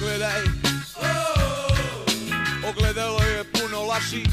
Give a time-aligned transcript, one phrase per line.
[0.00, 0.42] Pogledaj.
[2.70, 4.24] Ogledalo je puno laši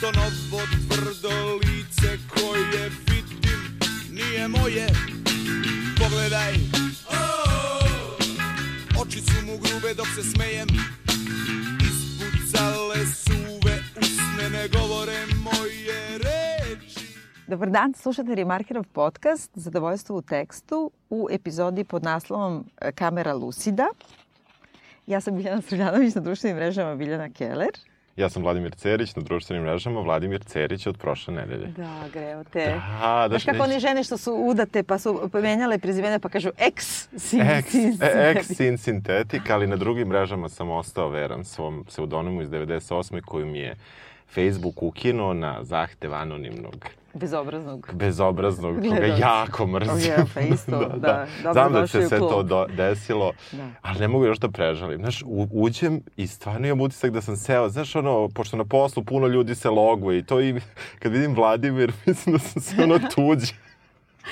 [0.00, 3.78] To novo tvrdo lice koje vidim
[4.10, 4.86] Nije moje.
[5.98, 6.52] Pogledaj.
[9.02, 10.68] Oči su mu grube dok se smejem.
[11.90, 17.06] Ispucale suve usne Ne govore moje reči.
[17.46, 23.86] Dobar dan, slušate Remarkerov podcast Zadovoljstvo u tekstu u epizodi pod naslovom e, Kamera Lucida.
[25.06, 27.70] Ja sam Biljana Srljanović na društvenim mrežama Biljana Keller.
[28.16, 31.66] Ja sam Vladimir Cerić na društvenim mrežama, Vladimir Cerić od prošle nedelje.
[31.66, 32.66] Da, greo te.
[32.66, 36.50] Da, da Znaš kako one žene što su udate pa su pomenjale prezimene pa kažu
[36.58, 41.44] ex sin, Ex, sin, e, ex sin sintetik, ali na drugim mrežama sam ostao veran
[41.44, 43.20] svom pseudonimu iz 98.
[43.20, 43.76] koju mi je
[44.34, 47.90] Facebook ukinuo na zahtev anonimnog bezobraznog.
[47.92, 50.10] bezobraznog, koga jako mrzim.
[50.10, 51.26] Je, pa isto, da.
[51.42, 53.68] Dobro Znam da se sve to do, desilo, Da.
[53.82, 54.98] ali ne mogu još da prežalim.
[54.98, 59.04] Znaš, u, uđem i stvarno imam utisak da sam seo, znaš, ono, pošto na poslu
[59.04, 60.60] puno ljudi se loguje i to i
[61.00, 63.52] kad vidim Vladimir, mislim da sam sve ono tuđe.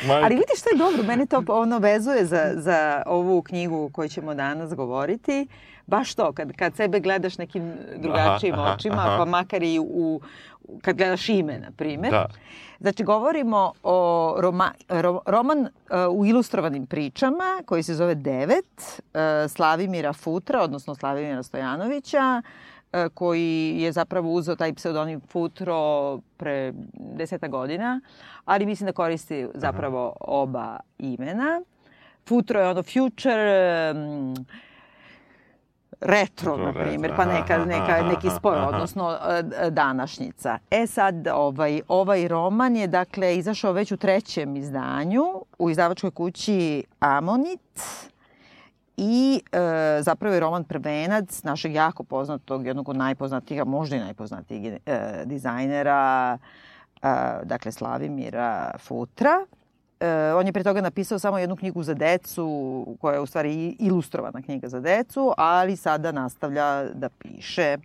[0.06, 0.24] Majka.
[0.24, 4.08] Ali vidiš što je dobro, mene to ono vezuje za, za ovu knjigu o kojoj
[4.08, 5.46] ćemo danas govoriti.
[5.86, 9.16] Baš to, kad, kad sebe gledaš nekim drugačijim Aha, aha, očima, aha.
[9.18, 10.20] pa makar i u,
[10.82, 12.12] kad gledaš ime, na primjer.
[12.12, 12.26] Da.
[12.80, 15.68] Znači, govorimo o roma, ro, roman uh,
[16.10, 22.42] u ilustrovanim pričama koji se zove Devet, uh, Slavimira Futra, odnosno Slavimira Stojanovića,
[22.92, 28.00] uh, koji je zapravo uzeo taj pseudonim Futro pre deseta godina,
[28.44, 31.60] ali mislim da koristi zapravo oba imena.
[32.28, 34.34] Futro je ono future, um,
[36.00, 40.58] retro, na primjer, pa neka, neka, neki spoj, odnosno e, današnjica.
[40.70, 45.24] E sad, ovaj, ovaj roman je, dakle, izašao već u trećem izdanju
[45.58, 47.80] u izdavačkoj kući Amonit
[48.96, 54.00] i e, zapravo je roman prvenac našeg jako poznatog, jednog od najpoznatijih, a možda i
[54.00, 56.38] najpoznatijih e, dizajnera,
[57.02, 57.08] e,
[57.44, 59.46] dakle Slavimira Futra.
[60.00, 63.76] E, on je pre toga napisao samo jednu knjigu za decu, koja je u stvari
[63.78, 67.76] ilustrovana knjiga za decu, ali sada nastavlja da piše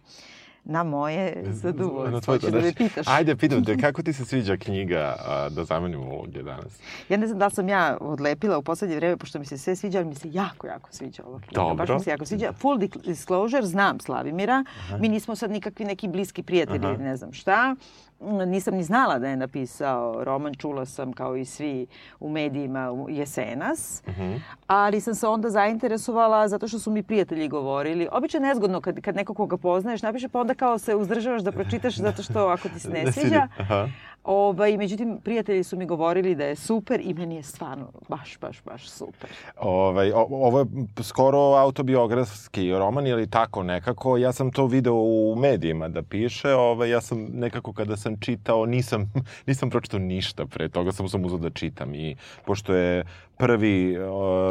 [0.63, 2.33] na moje zadovoljstvo.
[2.33, 3.07] Hoćeš da me pitaš?
[3.07, 6.79] Ajde, pitam te, kako ti se sviđa knjiga a, da zamenim uloge danas?
[7.09, 9.97] Ja ne znam da sam ja odlepila u poslednje vreme, pošto mi se sve sviđa,
[9.97, 11.61] ali mi se jako, jako sviđa ova knjiga.
[11.61, 11.75] Dobro.
[11.75, 12.53] Baš mi se jako sviđa.
[12.53, 14.63] Full disclosure, znam Slavimira.
[14.99, 16.97] Mi nismo sad nikakvi neki bliski prijatelji, Aha.
[16.97, 17.75] ne znam šta.
[18.19, 21.87] Nisam ni znala da je napisao roman, čula sam kao i svi
[22.19, 24.03] u medijima jesenas.
[24.07, 24.35] Mhm.
[24.67, 28.07] Ali sam se onda zainteresovala zato što su mi prijatelji govorili.
[28.11, 31.51] Obično je nezgodno kad, kad neko koga poznaješ napiše, pa onda kao se uzdržavaš da
[31.51, 33.47] pročitaš zato što ako ti se ne Da sviđa.
[33.59, 33.87] Aha.
[34.25, 38.63] Ovaj, međutim, prijatelji su mi govorili da je super i meni je stvarno baš, baš,
[38.63, 39.29] baš super.
[39.57, 40.65] Ovaj, o, ovo je
[41.03, 44.17] skoro autobiografski roman ili tako nekako.
[44.17, 46.53] Ja sam to video u medijima da piše.
[46.53, 49.13] Ovaj, ja sam nekako kada sam čitao, nisam,
[49.47, 51.95] nisam pročitao ništa pre toga, samo sam uzao da čitam.
[51.95, 52.15] I
[52.45, 53.05] pošto je
[53.37, 53.97] prvi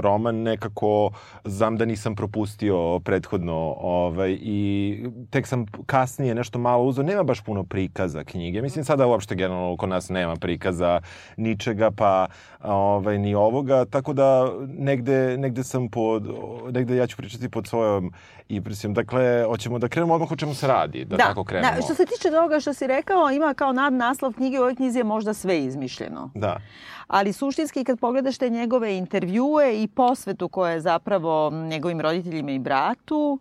[0.00, 1.10] roman nekako
[1.44, 4.98] znam da nisam propustio prethodno ovaj, i
[5.30, 7.04] tek sam kasnije nešto malo uzeo.
[7.04, 8.62] Nema baš puno prikaza knjige.
[8.62, 11.00] Mislim sada uopšte generalno kod nas nema prikaza
[11.36, 12.26] ničega pa
[12.62, 13.84] ovaj, ni ovoga.
[13.84, 16.28] Tako da negde, negde sam pod,
[16.72, 18.12] negde ja ću pričati pod svojom
[18.48, 18.94] impresijom.
[18.94, 21.04] Dakle, hoćemo da krenemo odmah o čemu se radi.
[21.04, 21.76] Da, tako krenemo.
[21.76, 24.74] Da, što se tiče toga što si rekao, ima kao nad naslov knjige u ovoj
[24.74, 26.30] knjizi je možda sve izmišljeno.
[26.34, 26.60] Da.
[27.06, 32.58] Ali suštinski kad pogledaš te njegove intervjue i posvetu koja je zapravo njegovim roditeljima i
[32.58, 33.38] bratu,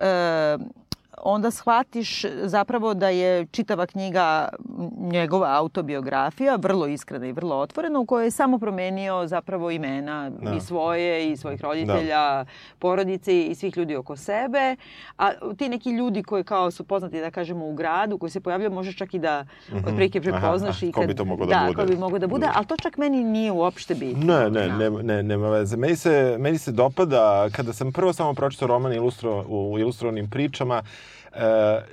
[0.00, 0.56] e,
[1.22, 4.48] onda shvatiš zapravo da je čitava knjiga
[4.98, 10.52] njegova autobiografija, vrlo iskrena i vrlo otvorena, u kojoj je samo promenio zapravo imena Da.
[10.52, 12.44] i svoje i svojih roditelja,
[12.78, 13.06] porodice
[13.40, 14.76] i svih ljudi oko sebe.
[15.16, 18.70] A ti neki ljudi koji kao su poznati, da kažemo, u gradu, koji se pojavljaju,
[18.72, 19.78] možeš čak i da Mhm.
[19.78, 20.76] otprilike Aha, prepoznaš.
[20.76, 21.76] aha, i ko kad, bi to mogao da bude.
[21.76, 22.52] ko bi mogao da bude, Da.
[22.54, 24.24] ali to čak meni nije uopšte bitno.
[24.26, 24.76] Ne, ne, Da.
[24.78, 25.76] ne, ne, nema veze.
[25.76, 27.16] Meni se, meni se dopada,
[27.52, 30.82] kada sam prvo samo pročitao roman ilustro, u ilustrovanim pričama,
[31.32, 31.38] e,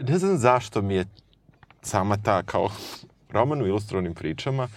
[0.02, 1.06] ne znam zašto mi je
[1.84, 2.70] sama ta kao
[3.30, 4.68] roman u ilustrovanim pričama,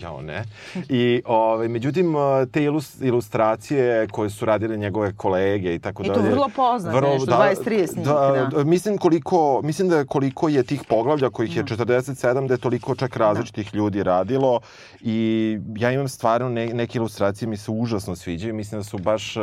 [0.00, 0.44] jao ne.
[0.88, 2.14] I, ovaj, međutim,
[2.52, 6.30] te ilus, ilustracije koje su radile njegove kolege i tako I to dalje.
[6.30, 8.48] vrlo poznate, nešto, 20-30 njih, da.
[8.52, 8.64] da.
[8.64, 11.84] Mislim, koliko, mislim da koliko je tih poglavlja, kojih je Da.
[11.84, 14.60] 47, da je toliko čak različitih ljudi radilo
[15.00, 18.54] i ja imam stvarno ne, neke ilustracije mi se užasno sviđaju.
[18.54, 19.40] Mislim da su baš e,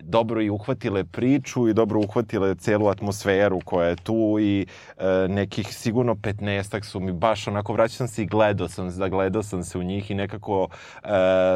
[0.00, 4.66] dobro i uhvatile priču i dobro uhvatile celu atmosferu koja je tu i
[4.98, 8.90] e, nekih sigurno 15 su mi baš onako vraćao sam se i gledao sam,
[9.36, 10.68] zagledao sam se u njih i nekako
[11.04, 11.08] e,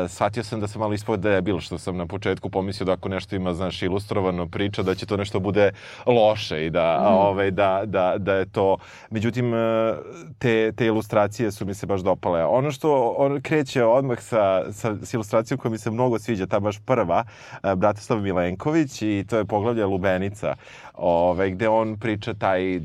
[0.08, 3.36] shvatio sam da sam malo ispod debil, što sam na početku pomislio da ako nešto
[3.36, 5.72] ima, znaš, ilustrovano priča, da će to nešto bude
[6.06, 7.14] loše i da, mm.
[7.14, 8.76] ovaj, da, da, da je to...
[9.10, 9.94] Međutim, e,
[10.38, 12.44] te, te ilustracije su mi se baš dopale.
[12.44, 16.60] Ono što on kreće odmah sa, sa, sa ilustracijom koja mi se mnogo sviđa, ta
[16.60, 17.24] baš prva,
[17.62, 20.54] e, Bratislav Milenković i to je poglavlje Lubenica,
[20.94, 22.80] ovaj, gde on priča taj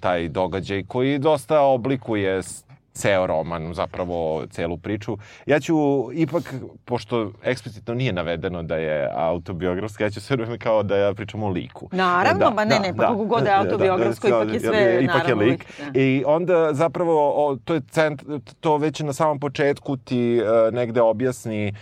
[0.00, 2.42] taj događaj koji dosta oblikuje
[2.92, 5.18] ceo roman, zapravo celu priču.
[5.46, 5.74] Ja ću
[6.12, 6.54] ipak,
[6.84, 11.42] pošto eksplicitno nije navedeno da je autobiografska, ja ću sve vreme kao da ja pričam
[11.42, 11.88] o liku.
[11.92, 14.42] Naravno, da, ba ne, da, ne, pa da, kako god da je autobiografsko, da, da,
[14.42, 15.66] ipak je sve, ipak naravno, je lik.
[15.78, 16.00] Da.
[16.00, 18.22] I onda zapravo, o, to je cent,
[18.60, 21.74] to već na samom početku ti uh, negde objasni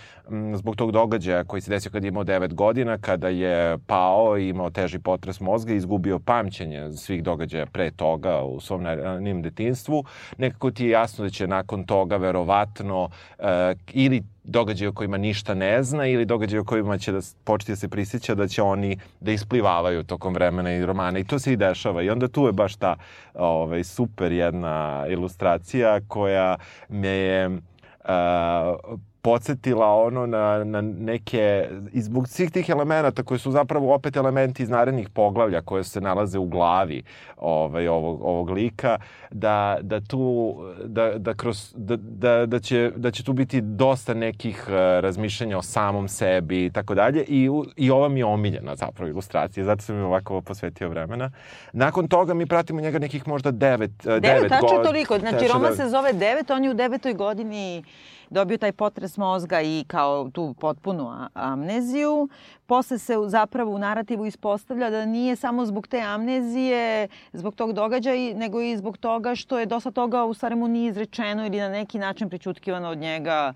[0.55, 4.69] zbog tog događaja koji se desio kad je imao 9 godina, kada je pao imao
[4.69, 10.03] teži potres mozga i izgubio pamćenje svih događaja pre toga u svom ranim detinstvu,
[10.37, 13.45] nekako ti je jasno da će nakon toga verovatno uh,
[13.93, 17.75] ili događaje o kojima ništa ne zna ili događaje o kojima će da početi da
[17.75, 21.57] se prisjeća da će oni da isplivavaju tokom vremena i romana i to se i
[21.57, 22.01] dešava.
[22.01, 22.95] I onda tu je baš ta
[23.33, 26.57] ovaj, super jedna ilustracija koja
[26.89, 33.51] me je uh, podsjetila ono na, na neke, i zbog svih tih elemenata koji su
[33.51, 37.03] zapravo opet elementi iz narednih poglavlja koje se nalaze u glavi
[37.37, 38.97] ovaj, ovog, ovog lika,
[39.31, 40.55] da, da tu,
[40.85, 45.57] da, da, kroz, da, da, da, će, da će tu biti dosta nekih uh, razmišljanja
[45.57, 49.81] o samom sebi i tako dalje i, i ova mi je omiljena zapravo ilustracija, zato
[49.81, 51.31] sam mi ovako posvetio vremena.
[51.73, 55.69] Nakon toga mi pratimo njega nekih možda devet, uh, devet, devet tačno toliko, znači roman
[55.69, 55.75] da...
[55.75, 57.83] se zove devet, on je u devetoj godini
[58.29, 62.29] dobio taj potres mozga i kao tu potpunu amneziju.
[62.65, 68.37] Posle se zapravo u narativu ispostavlja da nije samo zbog te amnezije, zbog tog događaja,
[68.37, 71.69] nego i zbog toga što je dosta toga u stvari mu nije izrečeno ili na
[71.69, 73.53] neki način pričutkivano od njega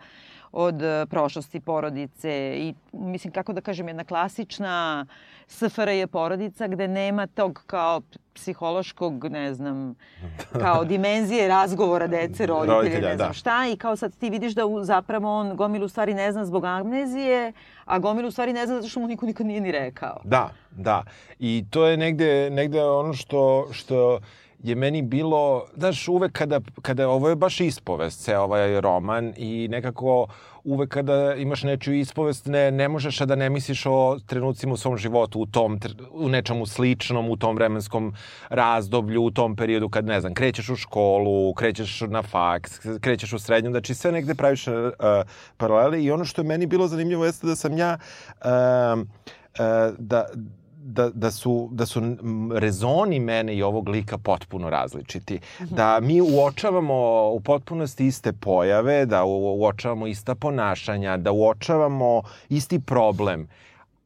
[0.53, 5.05] od e, prošlosti porodice i mislim kako da kažem jedna klasična
[5.47, 8.01] SFRJ porodica gde nema tog kao
[8.33, 9.95] psihološkog, ne znam,
[10.51, 13.33] kao dimenzije razgovora dece, roditelja, roditelja ne znam da.
[13.33, 13.67] šta.
[13.73, 17.53] I kao sad ti vidiš da u, zapravo on gomilu stvari ne zna zbog amnezije,
[17.85, 20.21] a gomilu stvari ne zna zato što mu niko nikad nije ni rekao.
[20.23, 21.03] Da, da.
[21.39, 24.19] I to je negde, negde ono što, što
[24.63, 29.67] je meni bilo, znaš, uvek kada, kada, ovo je baš ispovest, ceo ovaj roman i
[29.67, 30.27] nekako
[30.63, 34.97] uvek kada imaš nečiju ispovest ne, ne možeš da ne misliš o trenucima u svom
[34.97, 35.79] životu, u tom,
[36.11, 38.13] u nečemu sličnom, u tom vremenskom
[38.49, 43.39] razdoblju, u tom periodu kad, ne znam, krećeš u školu, krećeš na faks, krećeš u
[43.39, 44.73] srednju, znači sve negde praviš uh,
[45.57, 50.25] paralele i ono što je meni bilo zanimljivo jeste da sam ja uh, uh, da
[50.93, 52.01] da, da, su, da su
[52.55, 55.39] rezoni mene i ovog lika potpuno različiti.
[55.61, 55.75] Mhm.
[55.75, 63.47] Da mi uočavamo u potpunosti iste pojave, da uočavamo ista ponašanja, da uočavamo isti problem,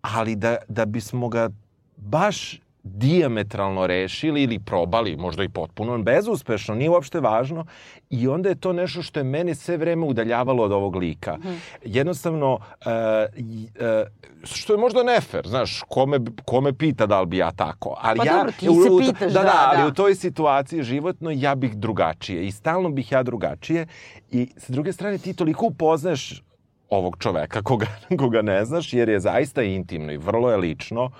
[0.02, 1.50] ali da, da bismo ga
[1.98, 2.60] baš
[2.94, 7.66] diametralno rešili ili probali, možda i potpuno bezuspešno, nije uopšte važno.
[8.10, 11.38] I onda je to nešto što je mene sve vreme udaljavalo od ovog lika.
[11.38, 11.62] Mm.
[11.86, 14.08] Jednostavno, uh, uh,
[14.44, 17.98] što je možda nefer, znaš, kome, kome pita da li bi ja tako.
[18.02, 19.88] Ali pa ja, dobro, ti se u, pitaš, da, da, da, ali da.
[19.88, 23.88] u toj situaciji životno ja bih drugačije i stalno bih ja drugačije
[24.32, 26.44] i s druge strane ti toliko upoznaš
[26.90, 27.88] ovog čoveka koga,
[28.20, 31.12] koga ne znaš jer je zaista intimno i vrlo je lično uh,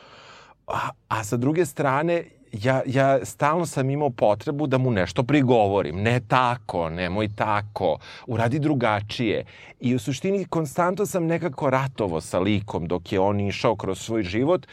[0.68, 6.02] A, sa druge strane, ja, ja stalno sam imao potrebu da mu nešto prigovorim.
[6.02, 9.46] Ne tako, nemoj tako, uradi drugačije.
[9.80, 14.24] I u suštini konstantno sam nekako ratovo sa likom dok je on išao kroz svoj
[14.24, 14.68] život.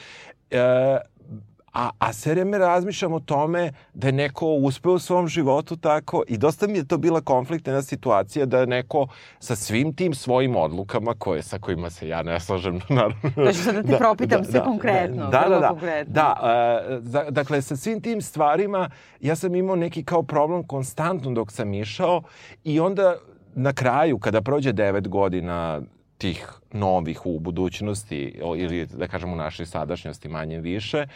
[0.50, 0.58] E,
[1.74, 6.22] A, a sve vreme razmišljam o tome da je neko uspeo u svom životu tako
[6.28, 9.06] i dosta mi je to bila konfliktna situacija da je neko
[9.38, 13.30] sa svim tim svojim odlukama koje, sa kojima se ja ne slažem naravno.
[13.36, 15.26] Da ću sad da ti da, propitam da, sve da, konkretno.
[15.26, 15.68] Da, da, da.
[15.68, 16.14] Konkretno.
[16.14, 16.36] Da,
[17.02, 18.90] uh, dakle sa svim tim stvarima
[19.20, 22.22] ja sam imao neki kao problem konstantno dok sam išao
[22.64, 23.16] i onda
[23.54, 25.80] na kraju kada prođe devet godina
[26.18, 31.06] tih novih u budućnosti ili da kažem u našoj sadašnjosti manje više,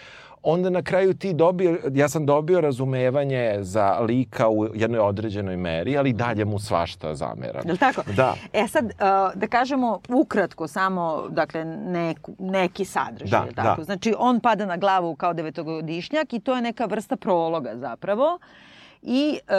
[0.53, 5.99] onda na kraju ti dobio, ja sam dobio razumevanje za lika u jednoj određenoj meri,
[5.99, 7.63] ali dalje mu svašta zameram.
[7.67, 8.03] Je li tako?
[8.17, 8.35] Da.
[8.53, 8.91] E sad, uh,
[9.35, 13.81] da kažemo ukratko samo, dakle, neku, neki sadržaj, da, tako?
[13.81, 13.85] Da.
[13.85, 18.35] Znači, on pada na glavu kao devetogodišnjak i to je neka vrsta prologa zapravo.
[18.35, 18.69] Uh,
[19.03, 19.53] i e,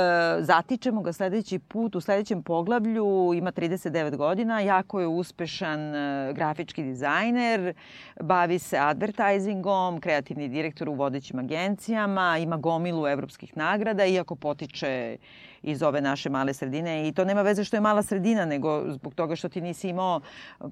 [0.43, 6.84] zatičemo ga sledeći put u sledećem poglavlju, ima 39 godina, jako je uspešan e, grafički
[6.84, 7.74] dizajner,
[8.22, 15.17] bavi se advertisingom, kreativni direktor u vodećim agencijama, ima gomilu evropskih nagrada, iako potiče
[15.63, 19.13] iz ove naše male sredine i to nema veze što je mala sredina, nego zbog
[19.13, 20.22] toga što ti nisi imao,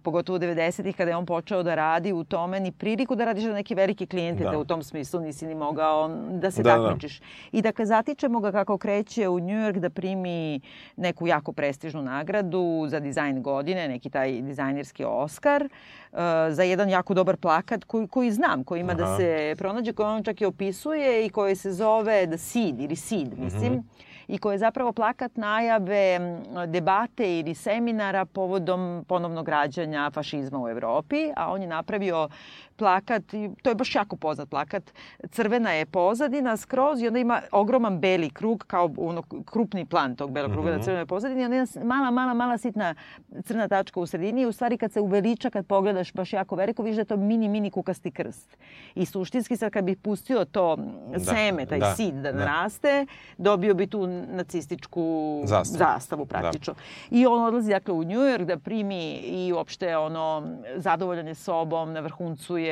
[0.03, 3.44] pogotovo u 90-ih kada je on počeo da radi u tome, ni priliku da radiš
[3.44, 6.77] za neke velike klijente, da, da u tom smislu nisi ni mogao da se da,
[6.77, 6.88] da.
[6.88, 7.20] takmičiš.
[7.20, 7.25] Da.
[7.51, 10.60] I dakle, zatičemo ga kako kreće u New York da primi
[10.96, 17.13] neku jako prestižnu nagradu za dizajn godine, neki taj dizajnerski Oscar, uh, za jedan jako
[17.13, 19.12] dobar plakat koji, koji znam, koji ima da Aha.
[19.12, 22.96] da se pronađe, koji on čak i opisuje i koji se zove The Seed ili
[22.96, 23.74] Seed, mislim.
[23.74, 26.19] Mm -hmm i koje je zapravo plakat najave
[26.67, 32.29] debate ili seminara povodom ponovnog rađanja fašizma u Evropi, a on je napravio
[32.77, 34.93] plakat, i to je baš jako poznat plakat,
[35.31, 40.31] crvena je pozadina skroz i onda ima ogroman beli krug kao ono krupni plan tog
[40.31, 40.72] belog kruga mm -hmm.
[40.72, 40.84] na mhm.
[40.84, 42.96] crvenoj pozadini onda jedna mala, mala, mala sitna
[43.43, 46.84] crna tačka u sredini i u stvari kad se uveliča, kad pogledaš baš jako veliko,
[46.84, 48.57] vidiš da je to mini, mini kukasti krst.
[48.96, 50.75] I suštinski sad kad bi pustio to
[51.12, 53.05] da, seme, taj da, sid da, da naraste,
[53.38, 56.74] dobio bi tu nacističku zastavu, zastavu praktično.
[56.74, 56.79] Da.
[57.17, 61.93] I on odlazi dakle u New York da primi i uopšte ono zadovoljan je sobom,
[61.93, 62.66] na vrhuncu je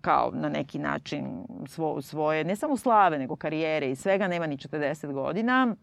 [0.00, 4.56] kao na neki način svo, svoje, ne samo slave, nego karijere i svega, nema ni
[4.56, 5.76] 40 godina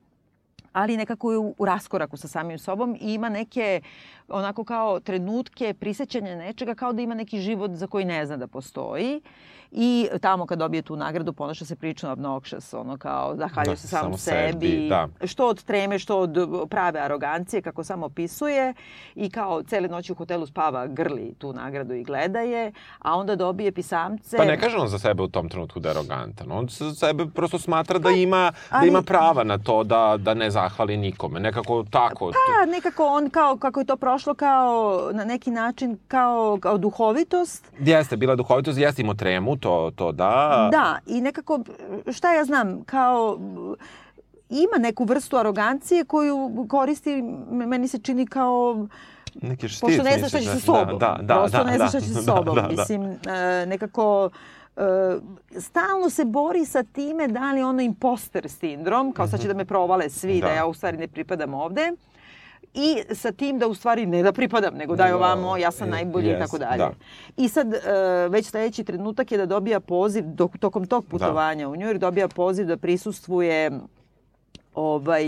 [0.73, 3.81] ali nekako je u raskoraku sa samim sobom i ima neke
[4.27, 8.47] onako kao trenutke prisećanja nečega kao da ima neki život za koji ne zna da
[8.47, 9.21] postoji
[9.71, 13.87] i tamo kad dobije tu nagradu ponaša se prilično obnoxious, ono kao zahvaljuje da, se
[13.87, 15.07] samom sebi, sebi da.
[15.27, 16.37] što od treme, što od
[16.69, 18.73] prave arogancije, kako samo opisuje
[19.15, 23.35] i kao cele noći u hotelu spava, grli tu nagradu i gleda je, a onda
[23.35, 24.37] dobije pisamce.
[24.37, 27.25] Pa ne kaže on za sebe u tom trenutku da je arogantan, on za sebe
[27.35, 30.51] prosto smatra da pa, ima, da ali, da ima prava na to da, da ne
[30.51, 32.31] zahvali nikome, nekako tako.
[32.31, 37.71] Pa nekako on kao, kako je to prošlo kao na neki način kao, kao duhovitost.
[37.79, 40.69] Jeste, bila duhovitost, jeste imao tremu, to, to da.
[40.71, 41.59] Da, i nekako,
[42.11, 43.39] šta ja znam, kao
[44.49, 48.87] ima neku vrstu arogancije koju koristi, meni se čini kao
[49.41, 49.81] neki štit.
[49.81, 50.99] Pošto ne znaš šta će sa sobom.
[50.99, 52.55] Da, da, Prosto da, ne znaš šta će sa sobom.
[52.55, 54.29] Da, da, Mislim, e, nekako
[54.75, 54.81] e,
[55.59, 59.53] stalno se bori sa time da li ono imposter sindrom, kao sad će mhm.
[59.53, 61.91] da me provale svi, da, da ja u stvari ne pripadam ovde
[62.73, 65.89] i sa tim da u stvari ne da pripadam, nego da je ovamo, ja sam
[65.89, 66.77] najbolji yes, i tako dalje.
[66.77, 66.91] Da.
[67.37, 67.73] I sad, uh,
[68.29, 71.09] već sledeći trenutak je da dobija poziv, dok, tokom tog da.
[71.09, 71.69] putovanja da.
[71.69, 73.71] u Njujork, dobija poziv da prisustvuje
[74.75, 75.25] ovaj,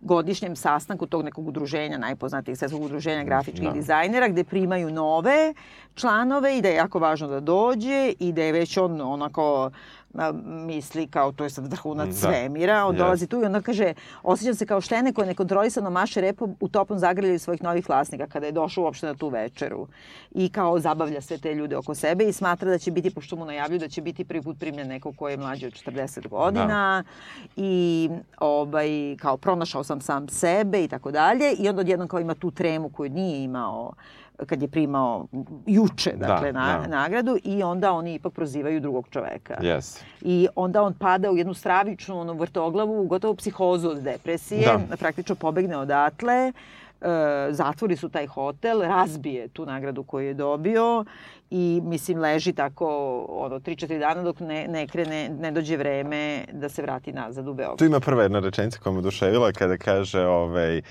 [0.00, 3.70] godišnjem sastanku tog nekog udruženja, najpoznatijeg svetskog udruženja grafičkih da.
[3.70, 5.54] dizajnera, gde primaju nove
[5.94, 9.70] članove i da je jako važno da dođe i da je već on onako
[10.44, 12.14] misli kao to je sad vrhunac da.
[12.14, 12.98] svemira, on yes.
[12.98, 16.98] dolazi tu i onda kaže osjećam se kao štene koje nekontrolisano maše repom u toplom
[16.98, 19.86] zagrljaju svojih novih vlasnika kada je došao uopšte na tu večeru
[20.30, 23.44] i kao zabavlja sve te ljude oko sebe i smatra da će biti, pošto mu
[23.44, 27.52] najavljuju da će biti prvi put primljen neko ko je mlađi od 40 godina da.
[27.56, 32.34] i ovaj, kao pronašao sam sam sebe i tako dalje i onda odjednom kao ima
[32.34, 33.92] tu tremu koju nije imao
[34.46, 35.26] kad je primao
[35.66, 36.86] juče, da, dakle, da, na, da.
[36.86, 39.54] nagradu i onda oni ipak prozivaju drugog čoveka.
[39.60, 40.02] Yes.
[40.20, 44.96] I onda on pada u jednu stravičnu ono, vrtoglavu, gotovo psihozu od depresije, da.
[44.96, 46.52] praktično pobegne odatle, e,
[47.50, 51.04] zatvori su taj hotel, razbije tu nagradu koju je dobio
[51.50, 52.86] i mislim leži tako
[53.28, 57.54] ono 3-4 dana dok ne, ne krene, ne dođe vreme da se vrati nazad u
[57.54, 57.78] Beograd.
[57.78, 60.82] Tu ima prva jedna rečenica koja me oduševila kada kaže ovaj, e,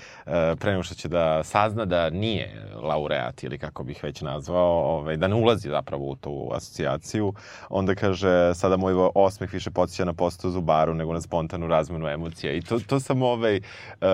[0.56, 5.16] pre nego što će da sazna da nije laureat ili kako bih već nazvao, ovaj,
[5.16, 7.32] da ne ulazi zapravo u tu asocijaciju,
[7.68, 12.52] onda kaže sada moj osmeh više podsjeća na postu Zubaru nego na spontanu razmenu emocija.
[12.52, 14.06] I to, to sam ovaj, uh,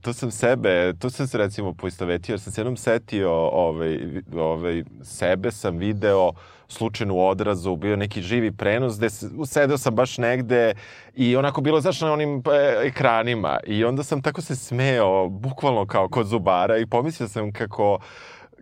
[0.00, 3.98] to sam sebe, to sam se recimo poistovetio, jer sam se jednom setio ovaj,
[4.36, 6.32] ovaj, sebe sam video
[6.68, 9.08] slučajno u odrazu, bio neki živi prenos gde
[9.46, 10.74] sedeo sam baš negde
[11.16, 13.58] i onako bilo, znaš, na onim e, ekranima.
[13.66, 17.98] I onda sam tako se smeo, bukvalno kao kod zubara i pomislio sam kako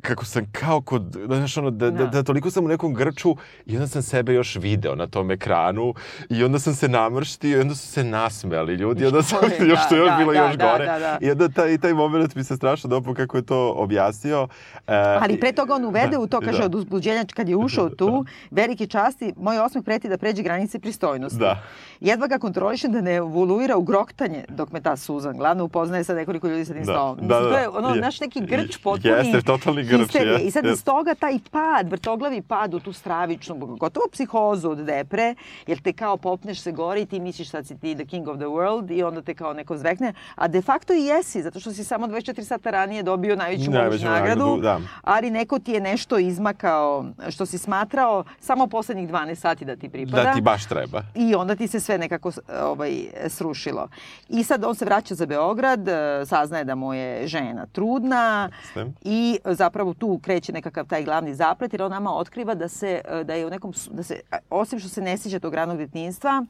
[0.03, 3.37] kako sam kao kod, znaš ono, da, da, da, da toliko sam u nekom grču
[3.67, 5.95] i onda sam sebe još video na tom ekranu
[6.31, 9.65] i onda sam se namrštio i onda su se nasmejali ljudi i onda sam da,
[9.65, 10.87] još što još da, bilo da, još da, gore.
[10.87, 11.19] Da, da.
[11.21, 14.43] I onda taj, taj moment mi se strašno dopao kako je to objasnio.
[14.43, 14.49] Uh,
[14.95, 16.65] Ali pre toga on uvede da, u to, kaže, da.
[16.65, 21.39] od uzbuđenja kad je ušao tu, veliki časti, moj osmeh preti da pređe granice pristojnosti.
[21.39, 21.63] Da.
[22.01, 26.15] Jedva ga kontrolišem da ne evoluira u groktanje dok me ta Suzan glavno upoznaje sa
[26.15, 26.93] nekoliko ljudi sa tim da.
[26.93, 27.19] stolom.
[27.21, 29.15] Da, da, to je ono, naš neki grč potpuni.
[29.15, 30.33] Jeste, totalni grč, histerije.
[30.33, 30.79] jest, I sad jest.
[30.79, 35.35] iz toga taj pad, vrtoglavi pad u tu stravičnu, gotovo psihozu od depre,
[35.67, 38.37] jer te kao popneš se gore i ti misliš sad si ti the king of
[38.37, 41.73] the world i onda te kao neko zvekne, a de facto i jesi, zato što
[41.73, 44.81] si samo 24 sata ranije dobio najveću moguću Najveću nagradu, nagradu, da.
[45.03, 49.89] ali neko ti je nešto izmakao što si smatrao samo poslednjih 12 sati da ti
[49.89, 50.23] pripada.
[50.23, 51.03] Da ti baš treba.
[51.15, 52.31] I onda ti se sve nekako
[52.63, 52.93] ovaj,
[53.29, 53.89] srušilo.
[54.29, 55.93] I sad on se vraća za Beograd, e,
[56.27, 58.87] saznaje da mu je žena trudna Jeste.
[59.03, 63.25] i zapravo tu kreće nekakav taj glavni zaplet jer on nama otkriva da se e,
[63.25, 64.21] da je u nekom da se
[64.51, 66.45] osim što se ne sjeća tog ranog detinjstva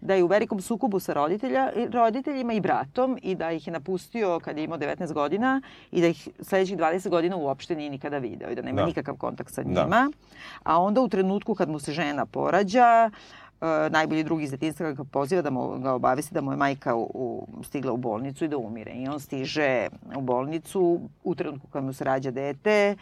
[0.00, 4.40] da je u velikom sukobu sa roditelja, roditeljima i bratom i da ih je napustio
[4.40, 5.60] kad je imao 19 godina
[5.92, 8.86] i da ih sledećih 20 godina uopšte nije nikada video i da nema Da.
[8.86, 9.68] nikakav kontakt sa Da.
[9.82, 10.10] njima.
[10.62, 13.43] A onda u trenutku kad mu se žena porađa, e,
[13.90, 17.02] najbolji drugi iz detinjstva ga poziva da mu ga obavesti da mu je majka u,
[17.14, 18.92] u, stigla u bolnicu i da umire.
[18.92, 22.96] I on stiže u bolnicu u trenutku kad mu se rađa dete,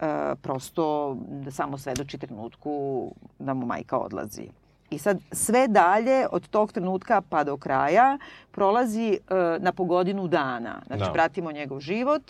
[0.00, 4.48] e, prosto da samo svedoči trenutku da mu majka odlazi.
[4.90, 8.18] I sad sve dalje od tog trenutka pa do kraja
[8.50, 9.18] prolazi e,
[9.58, 10.82] na po godinu dana.
[10.86, 11.12] Znači Da.
[11.12, 12.22] pratimo njegov život,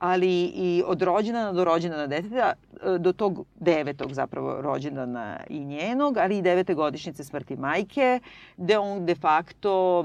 [0.00, 2.52] ali i od rođendana do rođendana deteta,
[2.82, 8.20] e, do tog devetog zapravo rođendana i njenog, ali i devete godišnjice smrti majke,
[8.56, 10.04] gde on de facto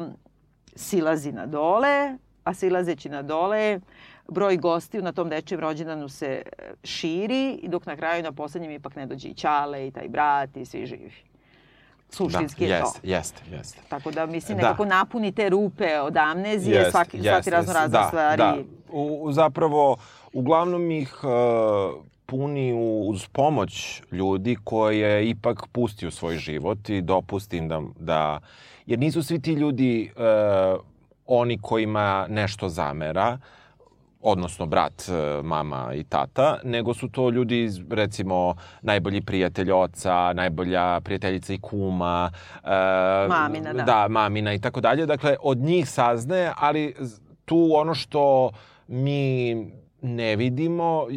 [0.75, 3.79] silazi na dole, a silazeći na dole
[4.27, 8.95] broj gostiju na tom dečijem rođendanu se e, širi dok na kraju na poslednjem ipak
[8.95, 11.34] ne dođe i Ćale i taj brat i svi živi.
[12.09, 12.91] Suštinski da, je to.
[13.03, 13.81] jeste, jeste.
[13.89, 14.63] Tako da mislim Da.
[14.63, 17.79] nekako napuni te rupe od amnezije, Jest, svaki, jest, svaki razno jest.
[17.81, 18.37] razne da, stvari.
[18.37, 18.55] Da.
[18.91, 19.97] U, zapravo,
[20.33, 21.29] uglavnom ih uh,
[22.25, 22.73] puni
[23.07, 28.39] uz pomoć ljudi koje ipak pusti u svoj život i dopusti im da, da
[28.85, 30.81] jer nisu svi ti ljudi uh,
[31.27, 33.37] oni kojima nešto zamera,
[34.25, 40.33] odnosno brat, e, mama i tata, nego su to ljudi, iz, recimo, najbolji prijatelj oca,
[40.33, 42.31] najbolja prijateljica i kuma.
[42.63, 43.83] E, Mamina, da.
[43.83, 45.05] Da, mamina i tako dalje.
[45.05, 46.95] Dakle, od njih saznaje, ali
[47.45, 48.51] tu ono što
[48.87, 49.55] mi
[50.01, 51.07] ne vidimo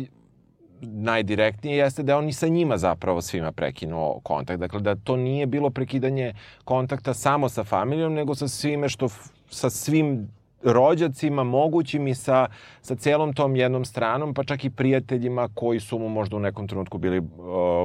[0.81, 4.61] najdirektnije jeste da je on i sa njima zapravo svima prekinuo kontakt.
[4.61, 6.35] Dakle, da to nije bilo prekidanje
[6.65, 9.09] kontakta samo sa familijom, nego sa svime što,
[9.51, 10.29] sa svim
[10.63, 12.47] rođacima mogućim i sa,
[12.81, 16.69] sa celom tom jednom stranom, pa čak i prijateljima koji su mu možda u nekom
[16.69, 17.25] trenutku bili uh,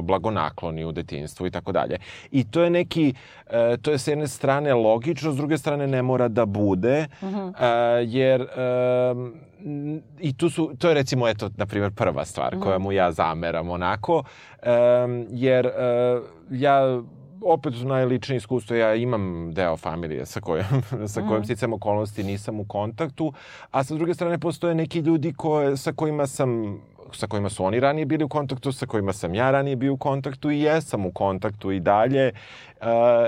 [0.02, 1.98] blagonakloni u detinstvu i tako dalje.
[2.30, 3.14] I to je neki,
[3.46, 3.52] uh,
[3.82, 7.28] to je s jedne strane logično, s druge strane ne mora da bude, uh,
[8.02, 12.78] jer um, n- i tu su, to je recimo, eto, na primjer, prva stvar koja
[12.78, 15.72] mu ja zameram onako, um, jer uh,
[16.50, 17.02] ja
[17.42, 20.82] opet najličnije iskustvo, ja imam deo familije sa kojom,
[21.14, 21.44] sa kojom mm.
[21.44, 23.32] sticam okolnosti nisam u kontaktu,
[23.70, 26.80] a sa druge strane postoje neki ljudi koje, sa kojima sam
[27.12, 29.96] sa kojima su oni ranije bili u kontaktu, sa kojima sam ja ranije bio u
[29.96, 32.32] kontaktu i jesam u kontaktu i dalje.
[32.80, 32.86] Uh,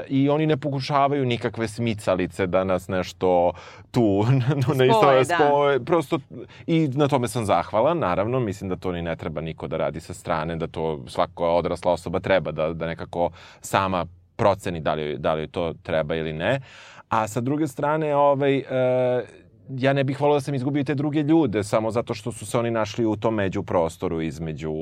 [0.08, 3.52] I oni ne pokušavaju nikakve smicalice da nas nešto
[3.90, 4.24] tu
[4.76, 5.36] na isto Spoje, da.
[5.36, 5.84] spoje.
[5.84, 6.18] Prosto,
[6.66, 8.40] i na tome sam zahvalan, naravno.
[8.40, 11.92] Mislim da to ni ne treba niko da radi sa strane, da to svaka odrasla
[11.92, 16.60] osoba treba da, da nekako sama proceni da li, da li to treba ili ne.
[17.08, 19.28] A sa druge strane, ovaj, uh,
[19.68, 22.58] ja ne bih volio da sam izgubio te druge ljude samo zato što su se
[22.58, 24.72] oni našli u tom među prostoru između...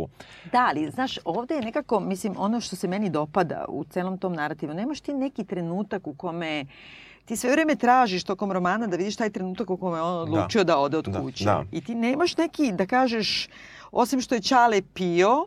[0.52, 4.32] Da, ali znaš, ovde je nekako, mislim, ono što se meni dopada u celom tom
[4.32, 6.66] narativu, nemaš ti neki trenutak u kome
[7.24, 10.72] ti sve vreme tražiš tokom romana da vidiš taj trenutak u kome on odlučio da,
[10.72, 11.44] da ode od Da, kuće.
[11.44, 11.64] da.
[11.72, 13.48] I ti nemaš neki, da kažeš,
[13.92, 15.46] osim što je Čale pio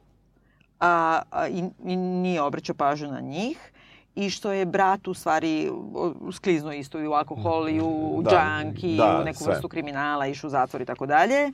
[0.80, 3.72] a, a, i, i nije obraćao pažnju na njih,
[4.18, 8.30] i što je brat u stvari o, skliznuo isto i u alkohol i u Da,
[8.32, 9.54] džank i da, u neku sve.
[9.54, 11.52] vrstu kriminala, išao u zatvor i tako dalje.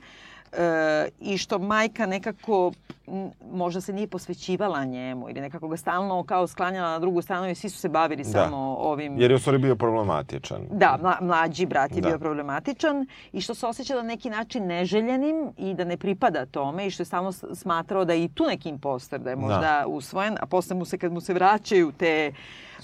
[0.56, 2.72] E, I što majka nekako
[3.06, 7.48] m, možda se nije posvećivala njemu ili nekako ga stalno kao sklanjala na drugu stranu
[7.48, 8.28] i svi su se bavili Da.
[8.30, 9.18] samo ovim...
[9.18, 10.60] Jer je u stvari bio problematičan.
[10.70, 12.08] Da, mla, mlađi brat je Da.
[12.08, 16.86] bio problematičan i što se osjeća na neki način neželjenim i da ne pripada tome
[16.86, 19.84] i što je samo smatrao da je i tu neki imposter, da je možda Da.
[19.86, 22.32] usvojen, a posle mu se, kad mu se vraćaju te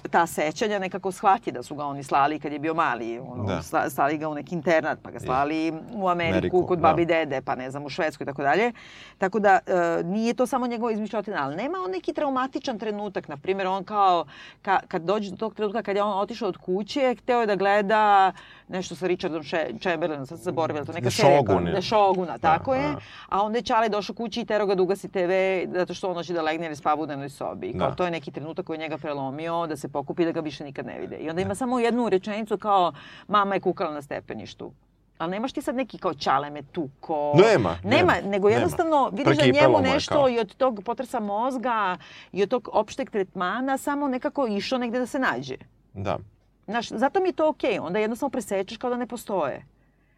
[0.02, 3.18] ta sećanja, nekako shvati da su ga oni slali kad je bio mali.
[3.20, 3.62] Ono, Da.
[3.62, 6.82] sla- slali ga u neki internat, pa ga slali u Ameriku, Ameriku, kod da.
[6.82, 8.72] babi i dede, pa ne znam, u Švedsku i tako dalje.
[9.18, 9.72] Tako da e,
[10.04, 13.28] nije to samo njegova izmišljotina, ali nema on neki traumatičan trenutak.
[13.28, 14.24] Na primjer, on kao,
[14.62, 17.56] ka, kad dođe do tog trenutka kad je on otišao od kuće, hteo je da
[17.56, 18.32] gleda
[18.68, 19.42] nešto sa Richardom
[19.80, 21.42] Chamberlainom, sad se zaboravila, to neka serija.
[21.44, 21.72] Kao- je.
[21.72, 22.82] The Shoguna, tako je.
[22.82, 22.98] da.
[23.28, 25.30] A onda je Čale došao kući i tero ga da ugasi TV
[25.70, 27.72] zato što on hoće da legne jer spava u dnevnoj sobi.
[27.72, 27.94] Kao Da.
[27.94, 30.86] to je neki trenutak koji je njega prelomio da se pokupi da ga više nikad
[30.86, 31.16] ne vide.
[31.16, 32.92] I onda ima samo jednu rečenicu kao
[33.28, 34.72] mama je kukala na stepeništu.
[35.18, 37.32] ali nemaš ti sad neki kao čale me tuko.
[37.36, 38.58] Nema, Nema, nema, nego nema.
[38.58, 41.96] jednostavno vidiš da njemu mu je nešto i od tog potresa mozga
[42.32, 45.56] i od tog opšteg tretmana samo nekako išao negde da se nađe.
[45.94, 46.18] Da.
[46.66, 47.78] Znaš, zato mi je to okej.
[47.78, 49.64] Onda jednostavno presečeš kao da ne postoje.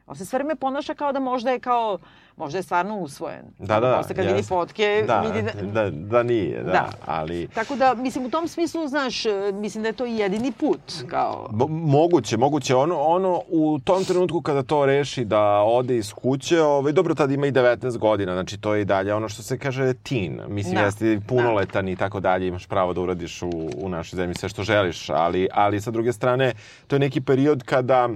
[0.07, 1.99] On se sve vreme ponaša kao da možda je kao,
[2.37, 3.43] možda je stvarno usvojen.
[3.59, 4.49] Da, da, Posle kad vidi jeste.
[4.49, 5.62] fotke, Da, vidi da...
[5.62, 6.91] da, da nije, da, Da.
[7.07, 7.49] ali...
[7.49, 10.81] Tako da, mislim, u tom smislu, znaš, e, mislim da je to i jedini put,
[11.07, 11.49] kao...
[11.51, 12.75] Bo- moguće, moguće.
[12.77, 17.31] Ono, ono, u tom trenutku kada to reši da ode iz kuće, ovaj, dobro, tad
[17.31, 20.41] ima i 19 godina, znači to je i dalje ono što se kaže teen.
[20.49, 20.81] Mislim, Da.
[20.81, 24.49] jeste i punoletan i tako dalje, imaš pravo da uradiš u, u našoj zemlji sve
[24.49, 26.53] što želiš, ali, ali sa druge strane,
[26.87, 28.09] to je neki period kada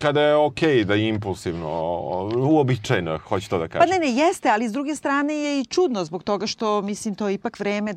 [0.00, 1.70] kada je okej da je impulsivno,
[2.38, 3.88] uobičajeno, hoću to da Pa kažem.
[3.90, 7.28] ne, ne, jeste, ali s druge strane je i čudno zbog toga što, mislim, to
[7.28, 7.94] je ipak vreme,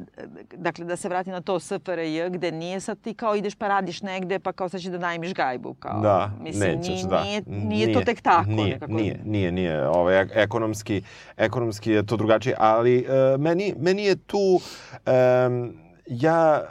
[0.54, 4.02] dakle, da se vrati na to SFRJ, gde nije sad ti kao ideš pa radiš
[4.02, 6.00] negde, pa kao sad će da najmiš gajbu, kao.
[6.02, 7.24] Da, mislim, nećeš, nije, da.
[7.24, 8.50] Nije, nije, to tek tako.
[8.50, 8.92] Nije, nekako.
[8.94, 9.88] nije, nije, nije.
[9.88, 11.04] Ovaj, ek- ekonomski,
[11.38, 14.60] ekonomski je to drugačije, ali e, meni, meni je tu,
[15.06, 15.74] em,
[16.08, 16.64] ja,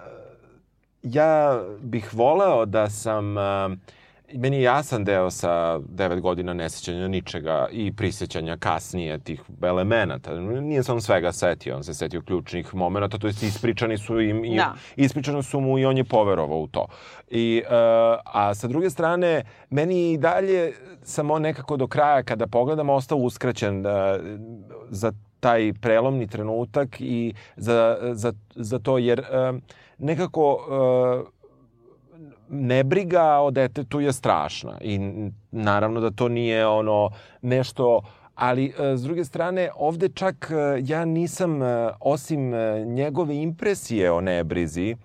[1.02, 3.42] ja bih voleo da sam, e,
[4.34, 10.34] meni je jasan deo sa devet godina nesećanja ničega i prisjećanja kasnije tih elemenata.
[10.40, 14.56] Nije on svega setio, on se setio ključnih momenta, to jest ispričani su im, i,
[14.56, 14.74] Da.
[14.96, 16.86] ispričano su mu i on je poverovao u to.
[17.30, 17.74] I, e,
[18.24, 23.18] a sa druge strane, meni i dalje sam on nekako do kraja, kada pogledam, ostao
[23.18, 23.90] uskraćen e,
[24.90, 29.52] za taj prelomni trenutak i za, za, za to, jer e,
[29.98, 30.58] nekako
[31.28, 31.41] e,
[32.48, 35.00] nebriga o detetu je strašna i
[35.50, 37.10] naravno da to nije ono
[37.42, 38.02] nešto
[38.34, 42.52] ali e, s druge strane ovde čak e, ja nisam e, osim
[42.86, 44.96] njegove impresije o nebrizi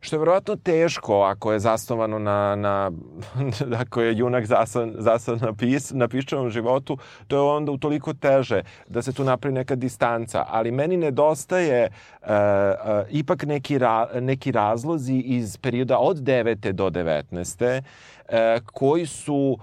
[0.00, 2.90] što je verovatno teško ako je zasnovano na, na
[3.82, 8.62] ako je junak zasan, zasan na, pis, na piščevom životu, to je onda utoliko teže
[8.88, 10.44] da se tu napravi neka distanca.
[10.48, 11.90] Ali meni nedostaje e,
[12.22, 16.72] e, ipak neki, ra, neki razlozi iz perioda od 9.
[16.72, 17.82] do 19.
[18.28, 19.58] E, koji su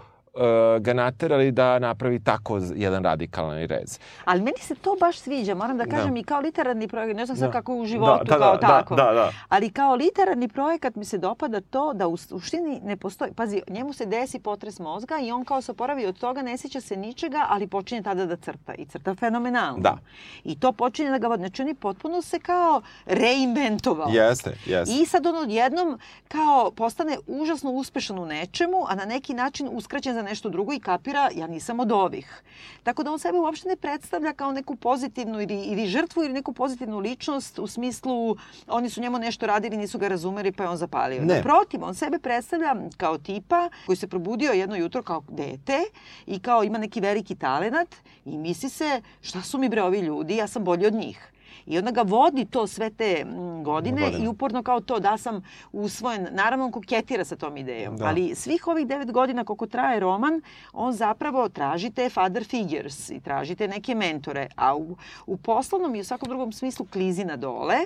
[0.80, 4.00] ga naterali da napravi tako jedan radikalan rez.
[4.26, 6.20] Ali meni se to baš sviđa, moram da kažem Da.
[6.20, 7.52] i kao literarni projekat, ne znam sad Da.
[7.52, 8.96] kako u životu, Da, da, kao da, tako.
[8.96, 9.32] da, da.
[9.50, 13.32] Ali kao literarni projekat mi se dopada to da u suštini ne postoji.
[13.34, 16.82] Pazi, njemu se desi potres mozga i on kao se oporavi od toga, ne sjeća
[16.82, 18.74] se ničega, ali počinje tada da crta.
[18.74, 19.80] I crta fenomenalno.
[19.80, 19.98] Da.
[20.44, 21.42] I to počinje da ga vodi.
[21.42, 24.10] Znači on je potpuno se kao reinventovao.
[24.10, 24.96] Jeste, jeste.
[24.96, 30.14] I sad on odjednom kao postane užasno uspešan u nečemu, a na neki način uskraćen
[30.14, 32.44] za nešto drugo i kapira ja nisam od ovih.
[32.84, 36.54] Tako da on sebe uopšte ne predstavlja kao neku pozitivnu ili, ili žrtvu ili neku
[36.54, 38.36] pozitivnu ličnost u smislu
[38.68, 41.22] oni su njemu nešto radili, nisu ga razumeli pa je on zapalio.
[41.22, 41.36] Ne.
[41.36, 45.80] Naprotiv, on sebe predstavlja kao tipa koji se probudio jedno jutro kao dete
[46.26, 50.36] i kao ima neki veliki talenat i misli se šta su mi bre ovi ljudi,
[50.36, 51.32] ja sam bolji od njih.
[51.66, 54.26] I onda ga vodi to sve te mm, godine Godine.
[54.26, 56.28] i uporno kao to da sam usvojen.
[56.32, 57.98] Naravno, on koketira sa tom idejom.
[57.98, 58.06] Da.
[58.06, 60.42] Ali svih ovih devet godina koliko traje roman,
[60.74, 64.48] on zapravo traži te father figures i traži te neke mentore.
[64.56, 67.78] A u, u poslovnom i u svakom drugom smislu klizi na dole.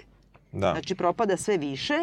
[0.52, 0.72] Da.
[0.72, 1.98] Znači propada sve više,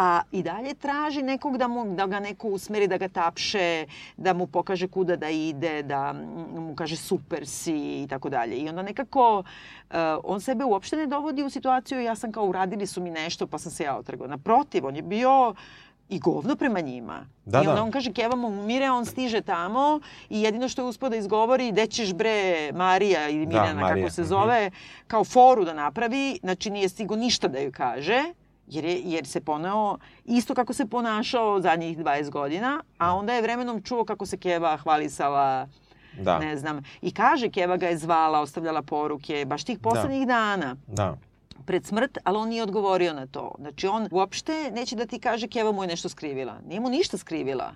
[0.00, 3.86] a i dalje traži nekog da, mu, da ga neko usmeri, da ga tapše,
[4.16, 6.12] da mu pokaže kuda da ide, da
[6.56, 8.56] mu kaže super si i tako dalje.
[8.56, 12.86] I onda nekako uh, on sebe uopšte ne dovodi u situaciju ja sam kao uradili
[12.86, 14.26] su mi nešto pa sam se ja otrgao.
[14.26, 15.54] Naprotiv, on je bio
[16.08, 17.26] i govno prema njima.
[17.44, 17.82] Da, I onda da.
[17.82, 21.72] on kaže Keva mu umire, on stiže tamo i jedino što je uspio da izgovori
[21.72, 24.28] gde ćeš bre Marija ili Da, Mirjana Marija, kako se mhm.
[24.28, 24.70] zove,
[25.06, 28.24] kao foru da napravi, znači nije stigo ništa da joj kaže,
[28.70, 33.42] jer, je, jer se poneo isto kako se ponašao zadnjih 20 godina, a onda je
[33.42, 35.68] vremenom čuo kako se Keva hvalisala,
[36.20, 36.38] Da.
[36.38, 41.16] ne znam, i kaže Keva ga je zvala, ostavljala poruke, baš tih poslednjih dana Da.
[41.66, 43.54] pred smrt, ali on nije odgovorio na to.
[43.58, 46.58] Znači on uopšte neće da ti kaže Keva mu je nešto skrivila.
[46.66, 47.72] Nije mu ništa skrivila.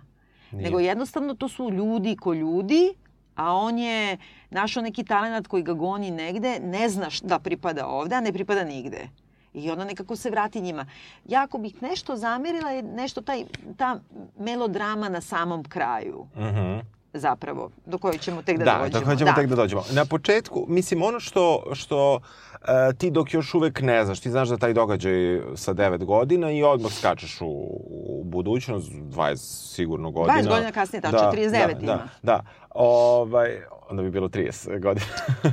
[0.51, 0.65] Nije.
[0.65, 2.95] Nego jednostavno to su ljudi ko ljudi,
[3.35, 4.19] a on je
[4.51, 8.65] našao neki talent koji ga goni negde, ne znaš da pripada ovde, a ne pripada
[8.65, 9.09] nigde.
[9.55, 10.87] I onda nekako se vrati njima.
[11.25, 13.45] Ja ako bih nešto zamerila je nešto taj,
[13.77, 14.01] ta
[14.39, 16.79] melodrama na samom kraju Mhm.
[17.15, 19.01] zapravo, do koje ćemo tek da, Da, dođemo.
[19.01, 19.83] dok hoćemo tek da dođemo.
[19.93, 22.21] Na početku, mislim, ono što, što
[22.61, 25.15] e, ti dok još uvek ne znaš, ti znaš da taj događaj
[25.55, 29.37] sa devet godina i odmah skačeš u, u budućnost, 20
[29.69, 30.39] sigurno godina.
[30.39, 31.87] 20 godina kasnije, tačno, 49 da, ima.
[31.87, 32.41] Da, da.
[32.75, 33.61] Ovaj,
[33.91, 35.07] onda bi bilo 30 godina.